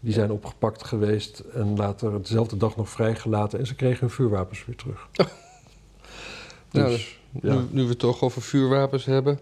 [0.00, 4.64] Die zijn opgepakt geweest en later dezelfde dag nog vrijgelaten en ze kregen hun vuurwapens
[4.66, 5.08] weer terug.
[6.70, 7.54] Nou, Dus, ja.
[7.54, 9.40] Nu, nu we het toch over vuurwapens hebben.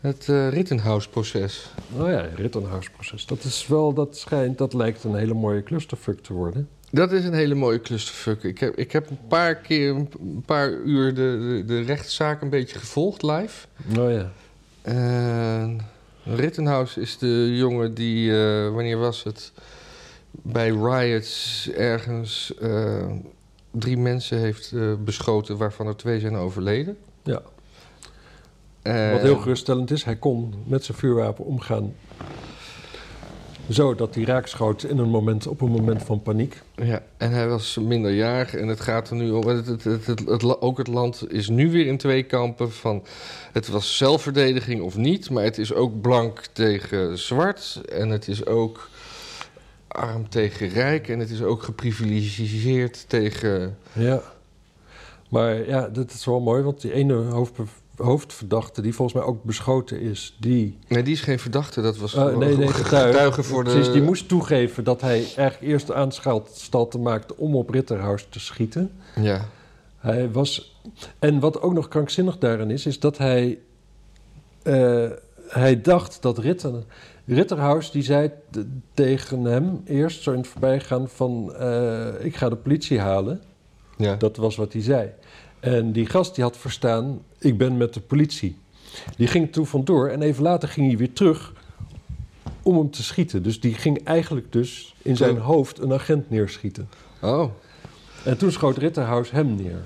[0.00, 1.70] Het eh Rittenhouse-proces.
[1.96, 3.26] Nou ja, Rittenhouse-proces.
[3.26, 6.68] Dat is wel, dat schijnt, dat lijkt een hele mooie clusterfuck te worden.
[6.90, 8.42] Dat is een hele mooie clusterfuck.
[8.42, 12.50] Ik heb, ik heb een paar keer, een paar uur de, de, de rechtszaak een
[12.50, 13.66] beetje gevolgd live.
[13.86, 14.32] Nou ja.
[14.82, 15.80] En
[16.24, 19.52] Rittenhouse is de jongen die, eh, wanneer was het?
[20.30, 23.06] Bij riots ergens eh,
[23.70, 26.96] drie mensen heeft eh, beschoten, waarvan er twee zijn overleden.
[27.22, 27.42] Ja.
[29.12, 31.94] Wat heel geruststellend is, hij kon met zijn vuurwapen omgaan.
[33.68, 36.60] Zo dat hij raakschoot in een moment, op een moment van paniek.
[36.74, 39.46] Ja, en hij was minderjarig en het gaat er nu om.
[39.46, 43.02] Het, het, het, ook het land is nu weer in twee kampen van.
[43.52, 47.80] Het was zelfverdediging of niet, maar het is ook blank tegen zwart.
[47.88, 48.88] En het is ook
[49.88, 51.08] arm tegen rijk.
[51.08, 53.78] En het is ook geprivilegiseerd tegen.
[53.92, 54.22] Ja.
[55.28, 57.64] Maar ja, dat is wel mooi, want die ene hoofdbe-
[58.02, 60.78] hoofdverdachte, die volgens mij ook beschoten is, die...
[60.88, 63.12] Nee, die is geen verdachte, dat was Eh, nee, nee, getuige.
[63.12, 63.70] getuige voor de.
[63.70, 68.90] Precies, die moest toegeven dat hij eigenlijk eerst aanstalten maakte om op Ritterhouse te schieten.
[69.20, 69.48] Ja,
[69.96, 70.76] Hij was.
[71.18, 73.58] En wat ook nog krankzinnig daarin is, is dat hij.
[74.62, 75.10] eh,
[75.48, 76.72] hij dacht dat Ritter,
[77.26, 78.30] Ritterhouse, die zei
[78.94, 81.54] tegen hem eerst zo in het voorbijgaan van...
[81.54, 83.42] eh, ik ga de politie halen.
[83.96, 84.16] ja.
[84.16, 85.10] Dat was wat hij zei.
[85.62, 88.56] En die gast die had verstaan, ik ben met de politie.
[89.16, 91.52] Die ging toen vandoor en even later ging hij weer terug
[92.62, 93.42] om hem te schieten.
[93.42, 96.88] Dus die ging eigenlijk dus in zijn hoofd een agent neerschieten.
[97.20, 97.50] Oh,
[98.24, 99.82] En toen schoot Ritterhouse hem neer.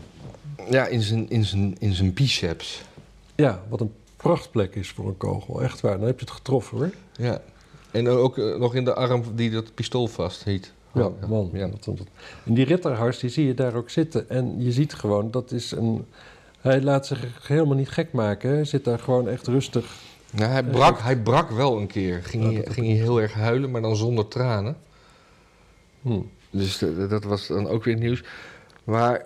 [0.70, 2.82] ja, in zijn, in zijn, in zijn biceps.
[3.34, 5.62] Ja, wat een prachtplek is voor een kogel.
[5.62, 6.90] Echt waar, dan heb je het getroffen hoor.
[7.16, 7.40] Ja.
[7.90, 10.70] En ook eh, nog in de arm die dat pistool vasthield.
[10.96, 11.50] Ja, man.
[11.52, 11.68] Ja.
[11.70, 11.98] Wat een-
[12.44, 14.28] En die Ritterhuis, die zie je daar ook zitten.
[14.30, 16.04] En je ziet gewoon, dat is een...
[16.60, 18.50] Hij laat zich helemaal niet gek maken.
[18.50, 19.94] Hij zit daar gewoon echt rustig.
[20.32, 22.22] Nou, hij, Eh, brak, hij brak wel een keer.
[22.24, 24.76] Ging, Ja, hij, dat- ging hij heel erg huilen, maar dan zonder tranen.
[26.02, 26.20] Hm.
[26.50, 28.22] Dus de- dat was dan ook weer nieuws.
[28.84, 29.24] Maar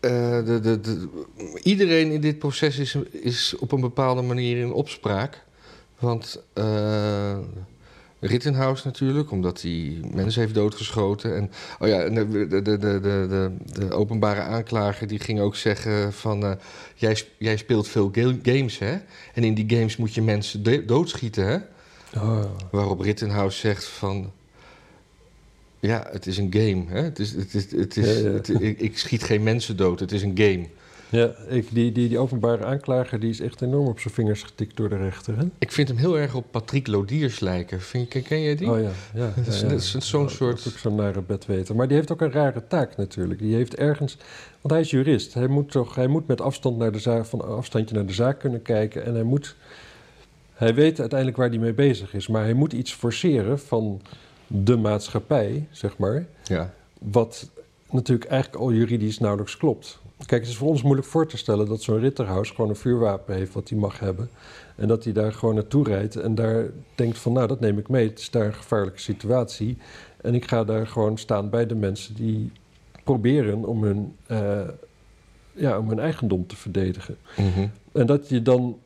[0.00, 1.08] eh, de, de, de,
[1.62, 5.42] iedereen in dit proces is, is op een bepaalde manier in opspraak.
[5.98, 7.38] Want eh
[8.26, 11.36] Rittenhouse natuurlijk, omdat hij mensen heeft doodgeschoten.
[11.36, 16.12] En, oh ja, de, de, de, de, de, de openbare aanklager die ging ook zeggen
[16.12, 16.44] van...
[16.44, 16.52] eh,
[16.94, 18.96] jij, jij speelt veel ga- games, hè?
[19.34, 21.58] En in die games moet je mensen doodschieten, hè?
[22.20, 24.32] Ah, Waarop Rittenhouse zegt van...
[25.80, 26.84] Ja, het is een game.
[26.88, 27.02] Hè?
[27.02, 28.34] Het is, het is, het is, Ja, ja.
[28.34, 30.00] het- ik, ik schiet geen mensen dood.
[30.00, 30.66] Het is een game.
[31.14, 34.76] Ja, ik, die, die, die openbare aanklager die is echt enorm op zijn vingers getikt
[34.76, 35.36] door de rechter.
[35.36, 35.44] Hè?
[35.58, 37.80] Ik vind hem heel erg op Patrick Lodiers lijken.
[37.80, 38.70] Vind, ken jij die?
[38.70, 39.32] Oh ja, ja.
[39.36, 39.68] Dat is ja,
[40.00, 41.76] zo'n Dat soort- is ook zo'n nare bedweter.
[41.76, 43.40] Maar die heeft ook een rare taak natuurlijk.
[43.40, 44.16] Die heeft ergens...
[44.60, 45.34] Want hij is jurist.
[45.34, 48.38] Hij moet, toch, hij moet met afstand naar de zaak, van afstandje naar de zaak
[48.38, 49.04] kunnen kijken.
[49.04, 49.56] En hij moet
[50.52, 54.00] Hij weet uiteindelijk waar hij mee bezig is, maar hij moet iets forceren van
[54.46, 56.26] de maatschappij, zeg maar.
[56.44, 56.72] Ja.
[56.98, 57.50] Wat
[57.90, 60.02] natuurlijk eigenlijk al juridisch nauwelijks klopt.
[60.26, 63.34] Kijk, het is voor ons moeilijk voor te stellen dat zo'n Ritterhaus gewoon een vuurwapen
[63.34, 64.30] heeft wat hij mag hebben.
[64.76, 67.88] En dat hij daar gewoon naartoe rijdt en daar denkt van nou, dat neem ik
[67.88, 68.08] mee.
[68.08, 69.78] Het is daar een gevaarlijke situatie.
[70.20, 72.52] En ik ga daar gewoon staan bij de mensen die
[73.04, 74.68] proberen om hun, eh,
[75.52, 77.16] ja, om hun eigendom te verdedigen.
[77.36, 77.66] Mhm.
[77.92, 78.78] En dat je dan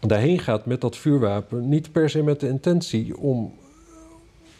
[0.00, 3.52] daarheen gaat met dat vuurwapen, niet per se met de intentie om,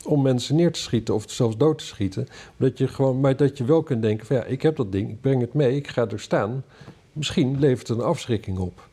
[0.06, 2.26] om mensen neer te schieten of zelfs dood te schieten.
[2.56, 4.92] Maar dat je, gewoon, maar dat je wel kunt denken: van ja, ik heb dat
[4.92, 6.64] ding, ik breng het mee, ik ga er staan.
[7.12, 8.88] Misschien levert het een afschrikking op.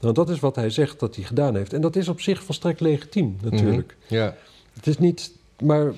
[0.00, 1.72] Nou, dat is wat hij zegt dat hij gedaan heeft.
[1.72, 3.96] En dat is op zich volstrekt legitiem, natuurlijk.
[4.04, 4.14] Mhm.
[4.14, 4.34] Ja.
[4.72, 5.32] Het is niet.
[5.62, 5.92] Maar,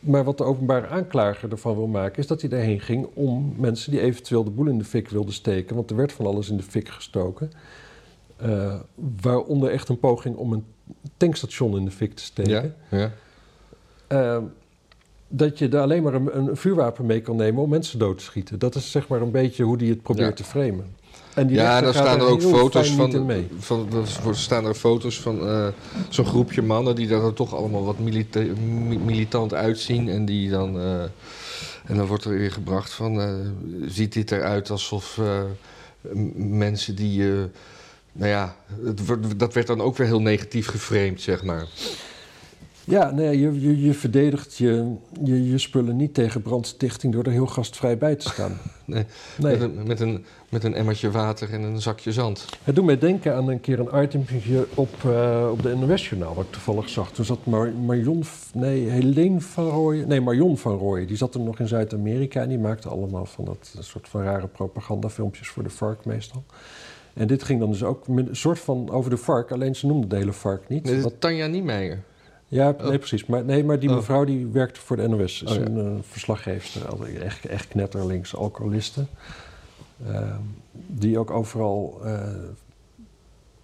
[0.00, 3.90] maar wat de openbare aanklager ervan wil maken, is dat hij daarheen ging om mensen
[3.90, 5.76] die eventueel de boel in de fik wilden steken.
[5.76, 7.52] Want er werd van alles in de fik gestoken.
[8.36, 8.74] eh,
[9.20, 10.64] waaronder echt een poging om een
[11.16, 12.74] tankstation in de fik te steken.
[12.90, 12.98] Ja.
[12.98, 13.12] ja.
[14.14, 14.38] Eh,
[15.28, 18.24] dat je daar alleen maar een, een vuurwapen mee kan nemen om mensen dood te
[18.24, 18.58] schieten.
[18.58, 20.44] Dat is zeg maar een beetje hoe hij het probeert Ja.
[20.44, 20.84] te framen.
[21.34, 23.48] En die Ja, gaat staan er ook foto's van, mee.
[23.58, 23.88] van,
[24.26, 25.66] er staan er foto's van eh,
[26.08, 30.08] zo'n groepje mannen die daar toch allemaal wat milita mi- militant uitzien.
[30.08, 30.78] En die dan.
[30.80, 31.02] eh,
[31.84, 33.20] en dan wordt er weer gebracht van.
[33.20, 33.34] eh,
[33.86, 35.20] ziet dit eruit alsof
[36.36, 37.22] mensen die.
[38.12, 39.00] nou ja, het
[39.36, 41.66] dat werd dan ook weer heel negatief geframed, zeg maar.
[42.86, 47.30] Ja, nee, je, je, je verdedigt je, je, je spullen niet tegen brandstichting door er
[47.30, 48.58] heel gastvrij bij te staan.
[48.86, 49.04] Nee,
[49.36, 49.56] Nee.
[49.56, 52.46] Met, een, met, een, met een emmertje water en een zakje zand.
[52.62, 56.44] Het doet mij denken aan een keer een itempje op, eh, op de NOS-journaal, wat
[56.44, 57.12] ik toevallig zag.
[57.12, 58.24] Toen zat Mar Marion,
[58.54, 61.06] nee, Helene van Rooyen, nee, Marion van Rooyen.
[61.06, 64.46] Die zat er nog in Zuid-Amerika en die maakte allemaal van dat soort van rare
[64.46, 66.44] propagandafilmpjes voor de FARC meestal.
[67.14, 69.86] En dit ging dan dus ook met een soort van over de FARC, alleen ze
[69.86, 70.84] noemde de hele FARC niet.
[70.84, 72.02] Dat is Tanja Niemeyer.
[72.54, 73.26] Ja, nee, precies.
[73.26, 73.94] Maar, nee, maar die Oh.
[73.94, 75.42] mevrouw die werkte voor de NOS.
[75.42, 75.64] Is Oh, ja.
[75.64, 79.06] een eh, verslaggeefster, altijd echt, echt knetterlinks, alcoholiste.
[80.06, 80.40] Ehm,
[80.86, 82.28] die ook overal, eh,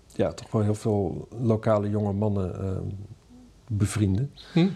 [0.07, 2.85] ja, toch wel heel veel lokale jonge mannen ehm
[3.73, 4.31] bevrienden.
[4.53, 4.69] Hm?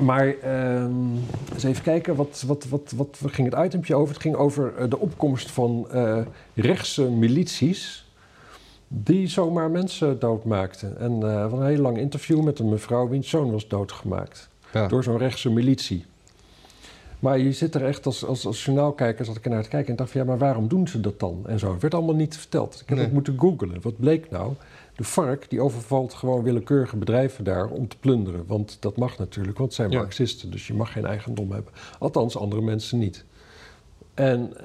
[0.00, 1.14] Maar ehm,
[1.52, 4.14] eens even kijken, wat, wat, wat, wat ging het itempje over?
[4.14, 6.18] Het ging over eh, de opkomst van eh,
[6.54, 8.05] rechtse milities
[8.88, 10.98] die zomaar mensen doodmaakten.
[10.98, 11.20] En
[11.50, 14.86] van een heel lang interview met een mevrouw wiens zoon was doodgemaakt Ja.
[14.88, 16.04] door zo'n rechtse militie.
[17.18, 19.90] Maar je zit er echt als, als, als journaalkijker, zat ik er naar te kijken
[19.90, 21.42] en dacht van ja, maar waarom doen ze dat dan?
[21.46, 21.72] En zo.
[21.72, 22.74] Het werd allemaal niet verteld.
[22.74, 23.04] Ik heb Nee.
[23.04, 23.80] het moeten googlen.
[23.82, 24.52] Wat bleek nou?
[24.96, 28.44] De FARC die overvalt gewoon willekeurige bedrijven daar om te plunderen.
[28.46, 29.98] Want dat mag natuurlijk, want het zijn Ja.
[29.98, 30.50] marxisten.
[30.50, 31.72] Dus je mag geen eigendom hebben.
[31.98, 33.24] Althans, andere mensen niet.
[34.14, 34.64] En eh,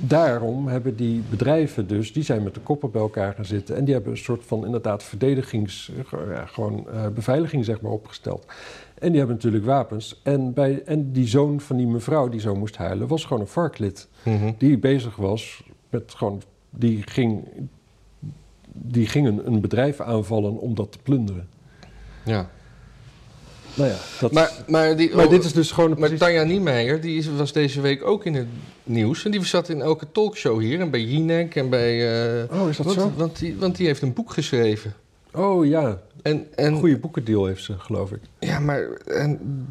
[0.00, 3.76] daarom hebben die bedrijven dus, die zijn met de koppen bij elkaar gaan zitten.
[3.76, 5.92] En die hebben een soort van inderdaad verdedigings,
[6.28, 8.46] ja, gewoon eh, beveiliging zeg maar opgesteld.
[8.98, 10.20] En die hebben natuurlijk wapens.
[10.22, 13.48] En, bij, en die zoon van die mevrouw die zo moest huilen, was gewoon een
[13.48, 14.08] varklid.
[14.22, 14.52] Mhm.
[14.58, 17.44] Die bezig was met gewoon, die ging,
[18.72, 21.48] die ging een, een bedrijf aanvallen om dat te plunderen.
[22.24, 22.50] ja.
[23.74, 26.18] Nou ja, dat, Maar, maar, die, maar dit is dus gewoon Maar precies...
[26.18, 28.46] Tanja Niemeyer, die is, was deze week ook in het
[28.84, 29.24] nieuws.
[29.24, 30.80] En die zat in elke talkshow hier.
[30.80, 32.22] En bij Jinek en bij...
[32.42, 33.12] eh, Oh, is dat want, zo?
[33.16, 34.94] Want die, want die heeft een boek geschreven.
[35.32, 38.20] Oh ja, En, en, een goede boekendeal heeft ze, geloof ik.
[38.38, 38.82] Ja, maar...
[39.06, 39.68] En,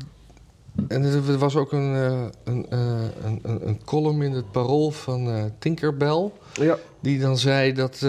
[0.87, 2.79] en er was ook een, eh, een, eh,
[3.23, 6.31] een, een, een column in het parool van Tinkerbell...
[6.53, 6.77] Ja.
[6.99, 7.99] die dan zei dat,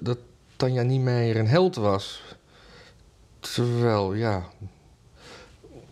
[0.00, 0.18] dat
[0.56, 2.22] Tanja Niemeyer een held was.
[3.40, 4.42] Terwijl, ja...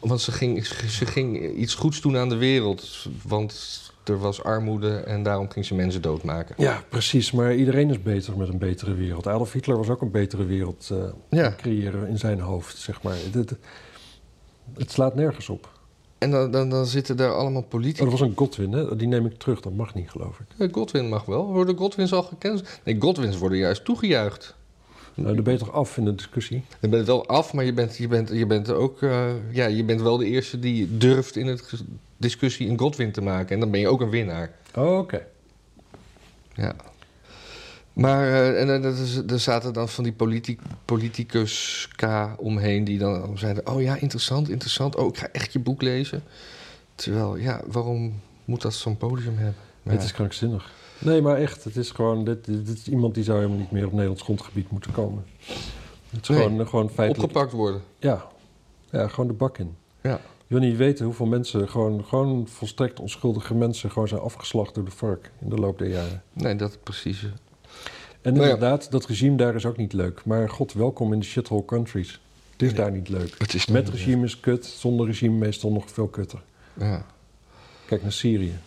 [0.01, 3.07] Want ze ging, ze ging iets goeds doen aan de wereld.
[3.27, 6.55] Want er was armoede en daarom ging ze mensen doodmaken.
[6.59, 7.33] Ja, precies.
[7.33, 9.27] Maar iedereen is bezig met een betere wereld.
[9.27, 10.91] Adolf Hitler was ook een betere wereld
[11.31, 11.55] Ja.
[11.57, 13.17] creëren in zijn hoofd, zeg maar.
[13.33, 13.57] Het,
[14.75, 15.79] het, slaat nergens op.
[16.19, 18.03] En dan, dan, dan zitten daar allemaal Oh, politici.
[18.03, 18.97] dat was een Godwin, hè?
[18.97, 19.61] Die neem ik terug.
[19.61, 20.47] Dat mag niet, geloof ik.
[20.59, 21.47] Eh, Godwin mag wel.
[21.47, 22.63] Worden Godwins al gekend?
[22.85, 24.55] Nee, Godwins worden juist toegejuicht.
[25.21, 26.65] Nou, dan ben je toch af in de discussie?
[26.81, 29.03] Je bent wel af, maar je bent, je bent, je bent ook...
[29.03, 31.73] eh, ja, je bent wel de eerste die durft in het
[32.17, 33.55] discussie een Godwin te maken.
[33.55, 34.51] En dan ben je ook een winnaar.
[34.75, 35.27] Oh, oké.
[36.55, 36.75] Ja.
[37.93, 42.05] Maar eh, en, dat is, er zaten dan van die politi politicus K
[42.37, 44.97] omheen die dan zeiden: Oh ja, interessant, interessant.
[44.97, 46.23] Oh, ik ga echt je boek lezen.
[46.95, 49.55] Terwijl, ja, waarom moet dat zo'n podium hebben?
[49.83, 50.71] Het is krankzinnig.
[51.01, 51.65] Nee, maar echt.
[51.65, 52.25] Het is gewoon...
[52.25, 55.25] Dit, dit, is iemand die zou helemaal niet meer op Nederlands grondgebied moeten komen.
[56.11, 56.39] Het is Nee.
[56.43, 57.31] gewoon, gewoon feitelijk...
[57.31, 57.83] opgepakt worden.
[57.99, 58.27] Ja.
[58.91, 59.77] ja, gewoon de bak in.
[60.01, 60.21] Ja.
[60.47, 64.85] Je wil niet weten hoeveel mensen, gewoon, gewoon volstrekt onschuldige mensen, gewoon zijn afgeslacht door
[64.85, 66.23] de vark in de loop der jaren.
[66.33, 67.23] Nee, dat precies.
[67.23, 67.31] En
[68.35, 68.53] Nou ja.
[68.53, 70.25] inderdaad, dat regime daar is ook niet leuk.
[70.25, 72.21] Maar god, welkom in de shithole countries.
[72.53, 73.35] Het is daar niet leuk.
[73.39, 76.43] Het is Met regime is kut, zonder regime meestal nog veel kutter.
[76.75, 77.07] Ja.
[77.87, 78.59] Kijk naar Syrië.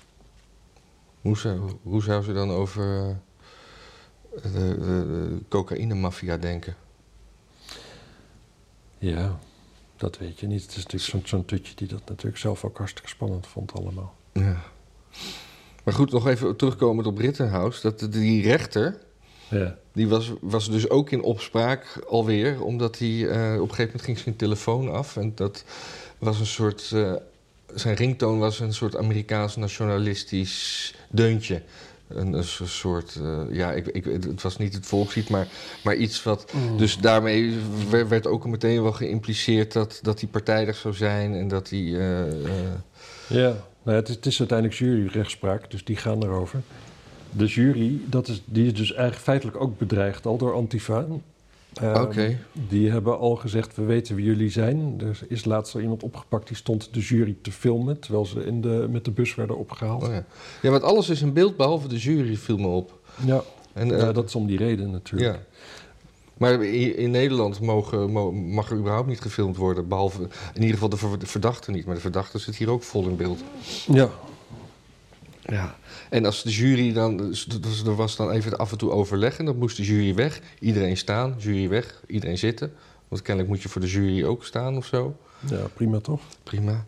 [1.24, 6.76] Hoe, zou, hoe zou ze dan over eh, de, de, de cocaïne-maffia denken?
[8.98, 9.40] Ja,
[9.98, 10.62] dat weet je niet.
[10.62, 14.16] Het is natuurlijk zo'n zo'n tutje die dat natuurlijk zelf ook hartstikke spannend vond allemaal.
[14.34, 14.62] Ja.
[15.84, 17.82] Maar goed, nog even terugkomend op Rittenhouse.
[17.82, 18.98] Dat die rechter,
[19.50, 19.78] Ja.
[19.92, 22.64] die was, was dus ook in opspraak alweer.
[22.64, 25.18] Omdat hij eh, op een gegeven moment ging zijn telefoon af.
[25.18, 25.64] En dat
[26.18, 26.92] was een soort...
[26.94, 27.14] eh,
[27.76, 31.62] zijn ringtoon was een soort Amerikaans nationalistisch deuntje.
[32.08, 33.16] Een, een so- soort...
[33.22, 35.48] eh, ja, ik, ik, het was niet het volkslied, maar,
[35.84, 36.52] maar iets wat...
[36.78, 37.58] Dus daarmee
[37.90, 41.80] wer- werd ook meteen wel geïmpliceerd dat, dat hij partijdig zou zijn en dat hij.
[41.80, 42.72] eh, eh,
[43.28, 46.62] Ja, nou, het, is, het is uiteindelijk juryrechtspraak, dus die gaan erover.
[47.32, 51.06] De jury, dat is, die is dus eigenlijk feitelijk ook bedreigd al door Antifa.
[51.82, 52.34] Ehm.
[52.68, 54.96] Die hebben al gezegd, we weten wie jullie zijn.
[55.02, 58.00] Er is laatst al iemand opgepakt die stond de jury te filmen...
[58.00, 60.04] terwijl ze in de, met de bus werden opgehaald.
[60.04, 60.26] oh ja.
[60.62, 63.00] ja, want alles is in beeld behalve de jury viel me op.
[63.26, 63.44] Ja,
[63.74, 65.34] En, eh, ja, dat is om die reden natuurlijk.
[65.34, 65.40] ja.
[66.38, 70.22] Maar in, Nederland mogen, mo- mag er überhaupt niet gefilmd worden, behalve
[70.54, 71.86] in ieder geval de verdachte niet.
[71.86, 73.40] Maar de verdachte zit hier ook vol in beeld.
[73.88, 74.10] Ja,
[75.46, 75.76] Ja.
[76.10, 79.38] En als de jury dan, dus dus er was dan even af en toe overleg
[79.38, 80.42] en dan moest de jury weg.
[80.60, 82.74] Iedereen staan, jury weg, iedereen zitten.
[83.08, 85.18] Want kennelijk moet je voor de jury ook staan of zo.
[85.40, 86.22] ja prima toch?
[86.44, 86.86] Prima.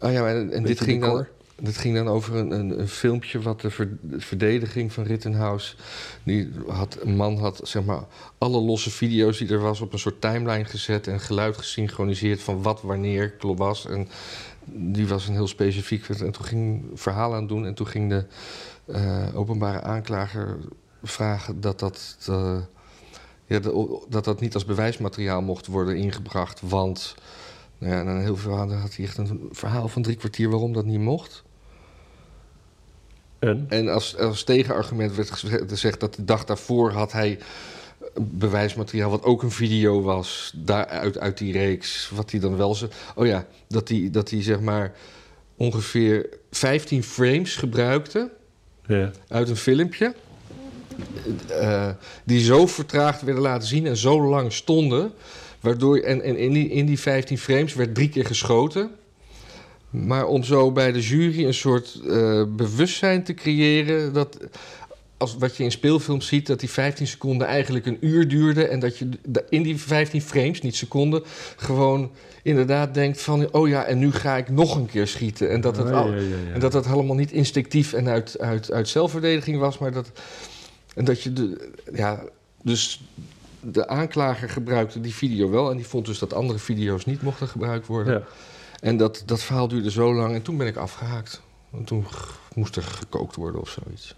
[0.00, 1.26] Oh ja, en, en dit, ging dan,
[1.56, 5.74] dit ging dan over een, een, een filmpje wat de, ver- de verdediging van Rittenhouse...
[6.22, 8.04] Die had, een man had zeg maar
[8.38, 11.06] alle losse video's die er was op een soort timeline gezet...
[11.06, 13.86] en geluid gesynchroniseerd van wat wanneer was.
[13.86, 14.08] En
[14.72, 16.08] die was een heel specifiek...
[16.08, 18.24] En toen ging verhaal aan doen en toen ging de
[18.86, 20.58] eh, openbare aanklager
[21.02, 22.16] vragen dat dat...
[22.28, 22.56] eh,
[23.46, 27.14] ja, de- dat dat niet als bewijsmateriaal mocht worden ingebracht, want...
[27.78, 30.72] Nou ja, en een heel verhaal, had hij echt een verhaal van drie kwartier waarom
[30.72, 31.42] dat niet mocht.
[33.38, 33.66] En?
[33.68, 37.38] En als, als tegenargument werd geze- gezegd dat de dag daarvoor had hij
[38.20, 42.88] bewijsmateriaal, wat ook een video was, daaruit uit die reeks, wat hij dan wel ze.
[43.14, 44.92] Oh ja, dat hij, dat hij zeg maar
[45.56, 48.30] ongeveer 15 frames gebruikte
[48.86, 49.10] Ja.
[49.28, 50.14] uit een filmpje.
[51.48, 51.88] eh,
[52.24, 55.12] die zo vertraagd werden laten zien en zo lang stonden.
[55.60, 58.90] Waardoor, en en in, die, in die 15 frames werd drie keer geschoten.
[59.90, 64.12] Maar om zo bij de jury een soort eh, bewustzijn te creëren.
[64.12, 64.38] dat
[65.18, 68.66] als wat je in speelfilms ziet, dat die 15 seconden eigenlijk een uur duurde.
[68.66, 69.08] En dat je
[69.48, 71.22] in die 15 frames, niet seconden,
[71.56, 72.10] gewoon
[72.42, 75.50] inderdaad denkt van: oh ja, en nu ga ik nog een keer schieten.
[75.50, 76.52] En dat het, al- ja, ja, ja.
[76.52, 80.10] en dat dat helemaal niet instinctief en uit, uit, uit zelfverdediging was, maar dat.
[80.94, 81.70] En dat je de.
[81.94, 82.22] Ja,
[82.62, 83.00] dus
[83.60, 87.48] de aanklager gebruikte die video wel en die vond dus dat andere video's niet mochten
[87.48, 88.12] gebruikt worden.
[88.12, 88.22] Ja.
[88.80, 91.42] En dat, dat verhaal duurde zo lang en toen ben ik afgehaakt.
[91.72, 92.06] En toen
[92.54, 94.14] moest er gekookt worden of zoiets.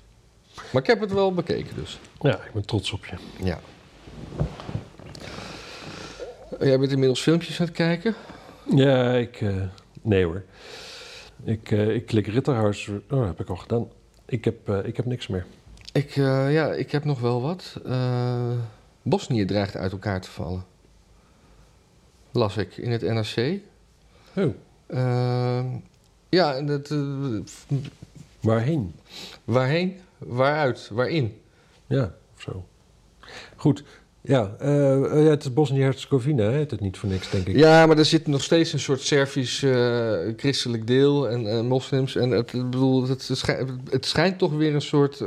[0.73, 1.99] Maar ik heb het wel bekeken dus.
[2.21, 3.17] ja, ik ben trots op je.
[3.45, 3.59] Ja.
[6.61, 8.15] Jij bent inmiddels filmpjes aan het kijken?
[8.75, 9.41] Ja, ik...
[9.41, 9.55] eh,
[10.03, 10.43] nee hoor.
[11.45, 13.03] Ik, eh, ik klik Ritterhouse...
[13.11, 13.89] Oh, heb ik al gedaan.
[14.27, 15.47] Ik heb, eh, ik heb niks meer.
[15.93, 17.77] Ik, ja, ik heb nog wel wat.
[19.03, 20.65] Bosnië dreigt uit elkaar te vallen.
[22.31, 23.61] Las ik in het NRC.
[24.37, 24.55] Oh,
[24.87, 25.65] Eh,
[26.29, 26.95] ja, en dat,
[28.41, 28.95] waarheen?
[29.45, 30.01] waarheen?
[30.27, 30.91] Waaruit?
[30.93, 31.41] Waarin?
[31.87, 32.65] Ja, of zo.
[33.57, 33.85] Goed.
[34.21, 36.59] Ja, eh, eh, ja het is Bosnië-Herzegovina, hè?
[36.59, 37.57] Het niet voor niks, denk ik.
[37.57, 42.17] Ja, maar er zit nog steeds een soort Servisch eh, christelijk deel en eh, moslims.
[42.17, 45.25] En het, ik bedoel, het, schijnt, het schijnt toch weer een soort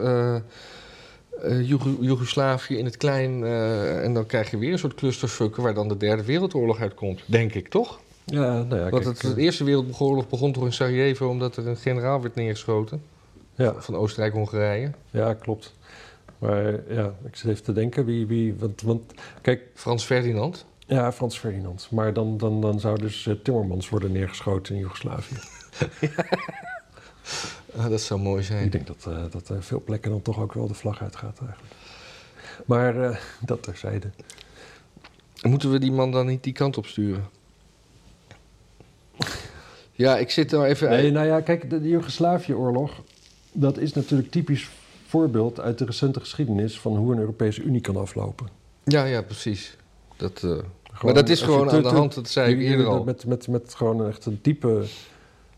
[1.64, 3.44] Joego- Joegoslavië in het klein.
[4.04, 7.22] en dan krijg je weer een soort clusterfuck waar dan de derde wereldoorlog uitkomt.
[7.26, 8.00] Denk ik, toch?
[8.26, 11.68] Ja, nou ja, Want het, de eh, Eerste Wereldoorlog begon toch in Sarajevo omdat er
[11.68, 13.02] een generaal werd neergeschoten
[13.56, 14.92] ja, van Oostenrijk-Hongarije.
[15.12, 15.74] ja, klopt.
[16.38, 18.28] Maar ja, ik zit even te denken wie...
[18.28, 20.66] wie want, want kijk, Frans Ferdinand.
[20.88, 21.88] ja, Frans Ferdinand.
[21.92, 25.36] Maar dan, dan, dan zou dus eh, Timmermans worden neergeschoten in Joegoslavië.
[27.78, 28.66] Ah, dat zou mooi zijn.
[28.66, 31.74] Ik denk dat, eh dat veel plekken dan toch ook wel de vlag uitgaat eigenlijk.
[32.66, 34.10] Maar eh, dat terzijde.
[35.42, 37.30] Moeten we die man dan niet die kant op sturen?
[39.92, 40.90] Ja, ik zit nou even...
[40.90, 43.02] Nee, nou ja, kijk, de, de Joegoslavië-oorlog...
[43.54, 44.70] dat is natuurlijk typisch
[45.08, 46.80] voorbeeld uit de recente geschiedenis...
[46.80, 48.48] van hoe een Europese Unie kan aflopen.
[48.84, 49.78] Ja, ja, precies.
[50.18, 50.58] Dat, eh,
[51.02, 53.04] maar dat is gewoon aan de hand, dat zei ik eerder al.
[53.04, 54.84] Met, met, met gewoon echt een diepe,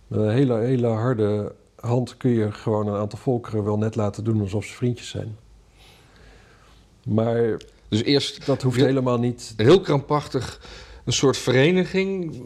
[0.09, 4.41] een hele, hele harde hand kun je gewoon een aantal volkeren wel net laten doen
[4.41, 5.37] alsof ze vriendjes zijn.
[7.05, 7.57] Maar
[7.89, 9.53] Dus eerst dat hoeft helemaal niet.
[9.57, 10.61] heel krampachtig
[11.05, 12.41] een soort vereniging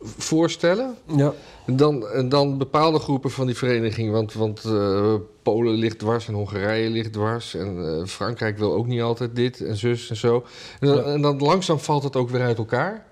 [0.00, 0.94] voorstellen.
[1.16, 1.32] Ja,
[1.66, 4.10] dan, en dan bepaalde groepen van die vereniging.
[4.10, 7.54] Want, want eh, Polen ligt dwars en Hongarije ligt dwars.
[7.54, 10.44] En eh, Frankrijk wil ook niet altijd dit en zus en zo.
[10.80, 11.02] En dan, Ja.
[11.02, 13.06] en dan langzaam valt het ook weer uit elkaar.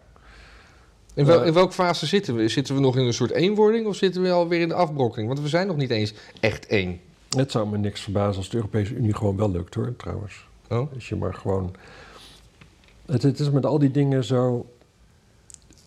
[1.15, 2.49] In, wel, in welke fase zitten we?
[2.49, 5.29] Zitten we nog in een soort eenwording of zitten we alweer in de afbrokkeling?
[5.29, 7.01] Want we zijn nog niet eens echt één.
[7.37, 10.47] het zou me niks verbazen als de Europese Unie gewoon wel lukt hoor, trouwens.
[10.69, 10.95] Oh?
[10.95, 11.75] Als je maar gewoon.
[13.07, 14.67] Het, het is met al die dingen zo.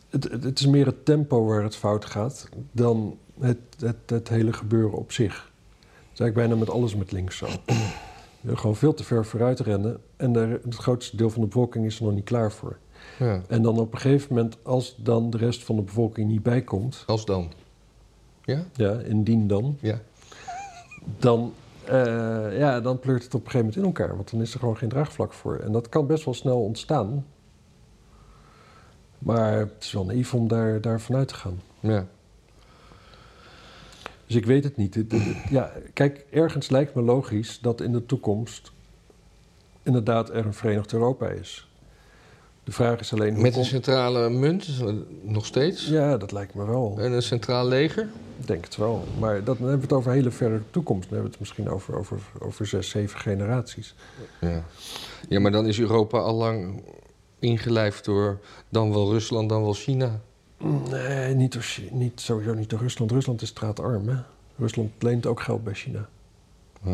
[0.09, 4.29] Het, het, het is meer het tempo waar het fout gaat dan het, het, het
[4.29, 5.33] hele gebeuren op zich.
[5.33, 7.47] Dat is eigenlijk bijna met alles met links zo.
[8.45, 11.97] Gewoon veel te ver vooruit rennen en daar, het grootste deel van de bevolking is
[11.99, 12.77] er nog niet klaar voor.
[13.19, 13.41] Ja.
[13.47, 17.03] En dan op een gegeven moment, als dan de rest van de bevolking niet bijkomt,
[17.05, 17.51] Als dan?
[18.43, 18.63] Ja?
[18.73, 19.99] ja, indien dan, Ja.
[21.19, 21.53] dan,
[21.85, 24.15] eh, ja, dan pleurt het op een gegeven moment in elkaar.
[24.15, 25.57] Want dan is er gewoon geen draagvlak voor.
[25.57, 27.25] En dat kan best wel snel ontstaan.
[29.19, 31.61] Maar het is wel naïef om daar, daar vanuit te gaan.
[31.79, 32.07] Ja.
[34.25, 35.03] Dus ik weet het niet.
[35.49, 38.71] Ja, kijk, ergens lijkt me logisch dat in de toekomst
[39.83, 41.67] inderdaad er een verenigd Europa is.
[42.63, 44.67] De vraag is alleen hoe Met een centrale munt,
[45.21, 45.87] nog steeds.
[45.87, 46.95] Ja, dat lijkt me wel.
[46.99, 48.07] En een centraal leger.
[48.39, 49.03] Ik denk het wel.
[49.19, 51.09] Maar dat, dan hebben we het over hele verre toekomst.
[51.09, 53.95] Dan hebben we het misschien over, over, over zes, zeven generaties.
[54.41, 54.63] Ja.
[55.29, 56.81] ja, maar dan is Europa al lang
[57.39, 60.19] ingelijfd door dan wel Rusland, dan wel China.
[60.89, 63.11] Nee, niet, door, niet, sowieso niet door Rusland.
[63.11, 64.15] Rusland is straatarm, hè?
[64.57, 66.09] Rusland leent ook geld bij China.
[66.83, 66.91] Ja,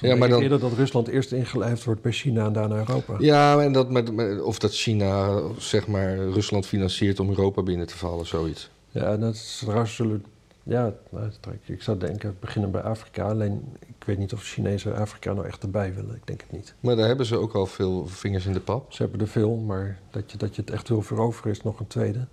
[0.00, 3.14] Dus Ja, maar dan- eerder dat Rusland eerst ingelijfd wordt bij China en daarna Europa.
[3.18, 7.86] ja en dat met, met- of dat China zeg maar Rusland financiert om Europa binnen
[7.86, 8.70] te vallen, zoiets.
[8.90, 10.24] Ja, en dat is, trouwens zullen...
[10.62, 11.30] Ja, nou,
[11.64, 13.28] ik zou denken, beginnen bij Afrika.
[13.28, 16.14] Alleen, ik weet niet of Chinezen Afrika nou echt erbij willen.
[16.14, 16.74] Ik denk het niet.
[16.80, 18.92] Maar daar hebben ze ook al veel vingers in de pap.
[18.92, 21.80] Ze hebben er veel, maar dat je, dat je het echt wil veroveren is nog
[21.80, 22.26] een tweede.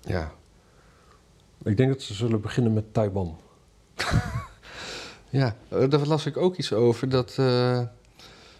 [0.00, 0.32] Ja.
[1.62, 3.36] Ik denk dat ze zullen beginnen met Taiwan.
[5.30, 7.08] Ja, eh, daar las ik ook iets over.
[7.08, 7.80] Dat eh,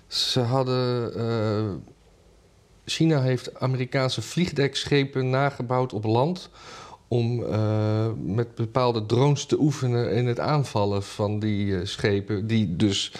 [0.06, 1.14] ze hadden.
[1.14, 1.72] eh,
[2.84, 6.50] China heeft Amerikaanse vliegdekschepen nagebouwd op land.
[7.14, 12.46] Om eh, met bepaalde drones te oefenen in het aanvallen van die eh, schepen.
[12.46, 13.12] Die dus,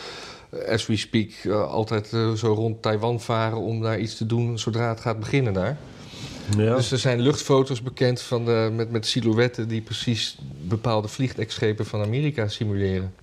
[0.51, 4.89] eh, as we speak, altijd zo rond Taiwan varen om daar iets te doen zodra
[4.89, 5.79] het gaat beginnen daar.
[6.57, 6.77] Ja.
[6.77, 12.03] Dus er zijn luchtfoto's bekend van de, met, met silhouetten die precies bepaalde vliegdekschepen van
[12.03, 13.15] Amerika simuleren.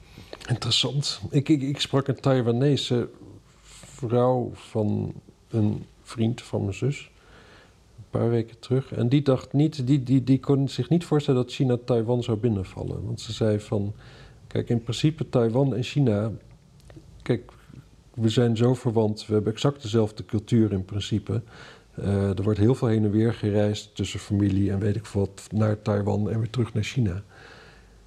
[0.49, 1.19] Interessant.
[1.29, 3.09] Ik, ik, ik sprak een Taiwanese
[3.95, 5.13] vrouw van
[5.49, 7.10] een vriend van mijn zus.
[8.11, 8.91] Paar weken terug.
[8.91, 12.37] En die dacht niet, die, die, die kon zich niet voorstellen dat China Taiwan zou
[12.37, 13.05] binnenvallen.
[13.05, 13.93] Want ze zei van,
[14.47, 16.31] kijk, in principe Taiwan en China,
[17.21, 17.51] kijk,
[18.13, 21.41] we zijn zo verwant, we hebben exact dezelfde cultuur in principe.
[21.95, 25.47] Eh, er wordt heel veel heen en weer gereisd tussen familie en weet ik wat
[25.51, 27.23] naar Taiwan en weer terug naar China.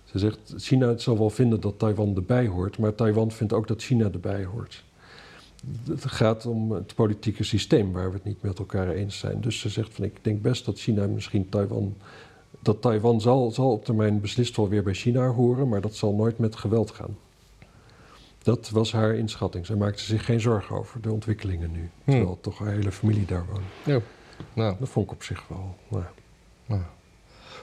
[0.05, 3.82] Ze zegt, China zal wel vinden dat Taiwan erbij hoort, maar Taiwan vindt ook dat
[3.82, 4.84] China erbij hoort.
[5.89, 9.41] Het gaat om het politieke systeem waar we het niet met elkaar eens zijn.
[9.41, 11.97] Dus ze zegt van ik denk best dat China misschien Taiwan.
[12.61, 16.15] Dat Taiwan zal, zal op termijn beslist wel weer bij China horen, maar dat zal
[16.15, 17.17] nooit met geweld gaan.
[18.43, 19.67] Dat was haar inschatting.
[19.67, 21.91] Zij maakte zich geen zorgen over de ontwikkelingen nu.
[22.05, 23.65] Terwijl toch haar hele familie daar woont.
[23.85, 24.01] Ja.
[24.53, 25.77] Nou, Dat vond ik op zich wel.
[25.89, 26.05] nou,
[26.67, 26.83] nou,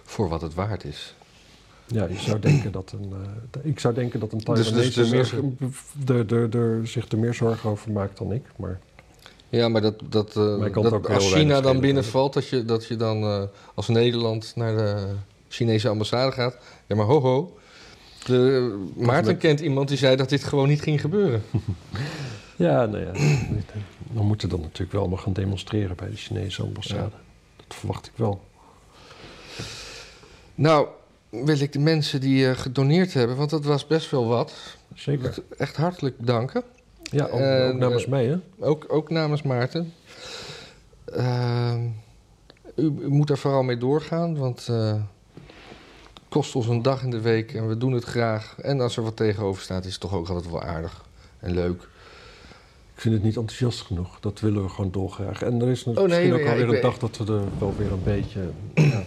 [0.04, 1.16] voor wat het waard is.
[1.94, 3.14] Ja, je zou denken dat een,
[3.52, 7.70] eh, ik zou denken dat een Dus- Taiwanese dus- meer, er zich er meer zorgen
[7.70, 8.44] over maakt dan ik.
[8.56, 8.80] Maar
[9.50, 12.96] Ja, maar dat, dat, eh, Maar dat als China dan binnenvalt, dat je, dat je
[12.96, 15.14] dan eh, als Nederland naar de
[15.50, 16.58] Chinese ambassade gaat.
[16.88, 17.58] Ja, maar ho ho.
[18.26, 21.44] De, Maarten kent iemand die zei dat dit gewoon niet ging gebeuren.
[22.56, 23.12] ja, nou ja,
[24.12, 27.12] dan moeten dan natuurlijk wel allemaal gaan demonstreren bij de Chinese ambassade.
[27.68, 28.42] Dat verwacht ik wel.
[30.56, 30.88] Nou,
[31.32, 34.54] wil ik de mensen die eh, gedoneerd hebben, want dat was best wel wat,
[34.94, 35.38] Zeker.
[35.58, 36.64] echt hartelijk bedanken.
[37.04, 38.38] Ja, ook, En, ook namens eh, mij, hè?
[38.60, 39.94] Ook, ook namens Maarten.
[41.06, 41.84] Ehm,
[42.76, 44.94] u, u moet daar vooral mee doorgaan, want eh,
[46.14, 48.56] het kost ons een dag in de week en we doen het graag.
[48.62, 51.06] En als er wat tegenover staat, is het toch ook altijd wel aardig
[51.40, 51.82] en leuk.
[52.94, 54.20] Ik vind het niet enthousiast genoeg.
[54.20, 55.42] Dat willen we gewoon dolgraag.
[55.42, 57.92] En er is Oh, nee, misschien ook alweer een dag dat we er wel weer
[57.92, 58.50] een beetje...
[58.76, 59.04] ja.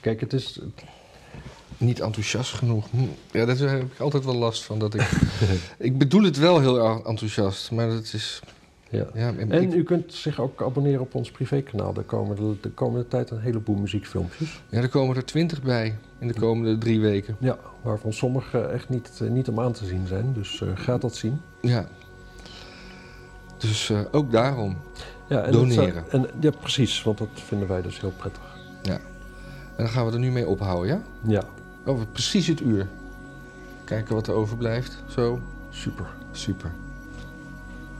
[0.00, 0.60] Kijk, het is
[1.82, 2.90] niet enthousiast genoeg.
[2.90, 2.98] Hm.
[3.30, 4.78] Ja, daar heb ik altijd wel last van.
[4.78, 5.10] Dat ik,
[5.78, 8.42] ik bedoel het wel heel enthousiast, maar dat is...
[8.88, 9.06] Ja.
[9.14, 11.92] ja en u kunt zich ook abonneren op ons privékanaal.
[11.92, 14.62] Daar komen de, de komende tijd een heleboel muziekfilmpjes.
[14.68, 17.36] Ja, er komen er twintig bij in de komende drie weken.
[17.40, 20.32] Ja, waarvan sommige echt niet, eh, niet om aan te zien zijn.
[20.32, 21.40] Dus uh, ga dat zien.
[21.60, 21.86] Ja.
[23.58, 24.76] Dus eh, ook daarom.
[25.28, 26.04] Ja, en Doneren.
[26.10, 27.02] En, ja, precies.
[27.02, 28.42] Want dat vinden wij dus heel prettig.
[28.82, 29.00] Ja.
[29.76, 31.02] En dan gaan we er nu mee ophouden, ja?
[31.26, 31.42] Ja.
[31.84, 32.88] Over precies het uur.
[33.84, 35.02] Kijken wat er overblijft.
[35.08, 35.40] Zo.
[35.70, 36.70] Super, super.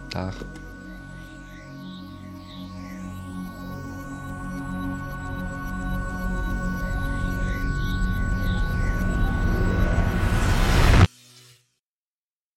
[0.08, 0.34] Dag.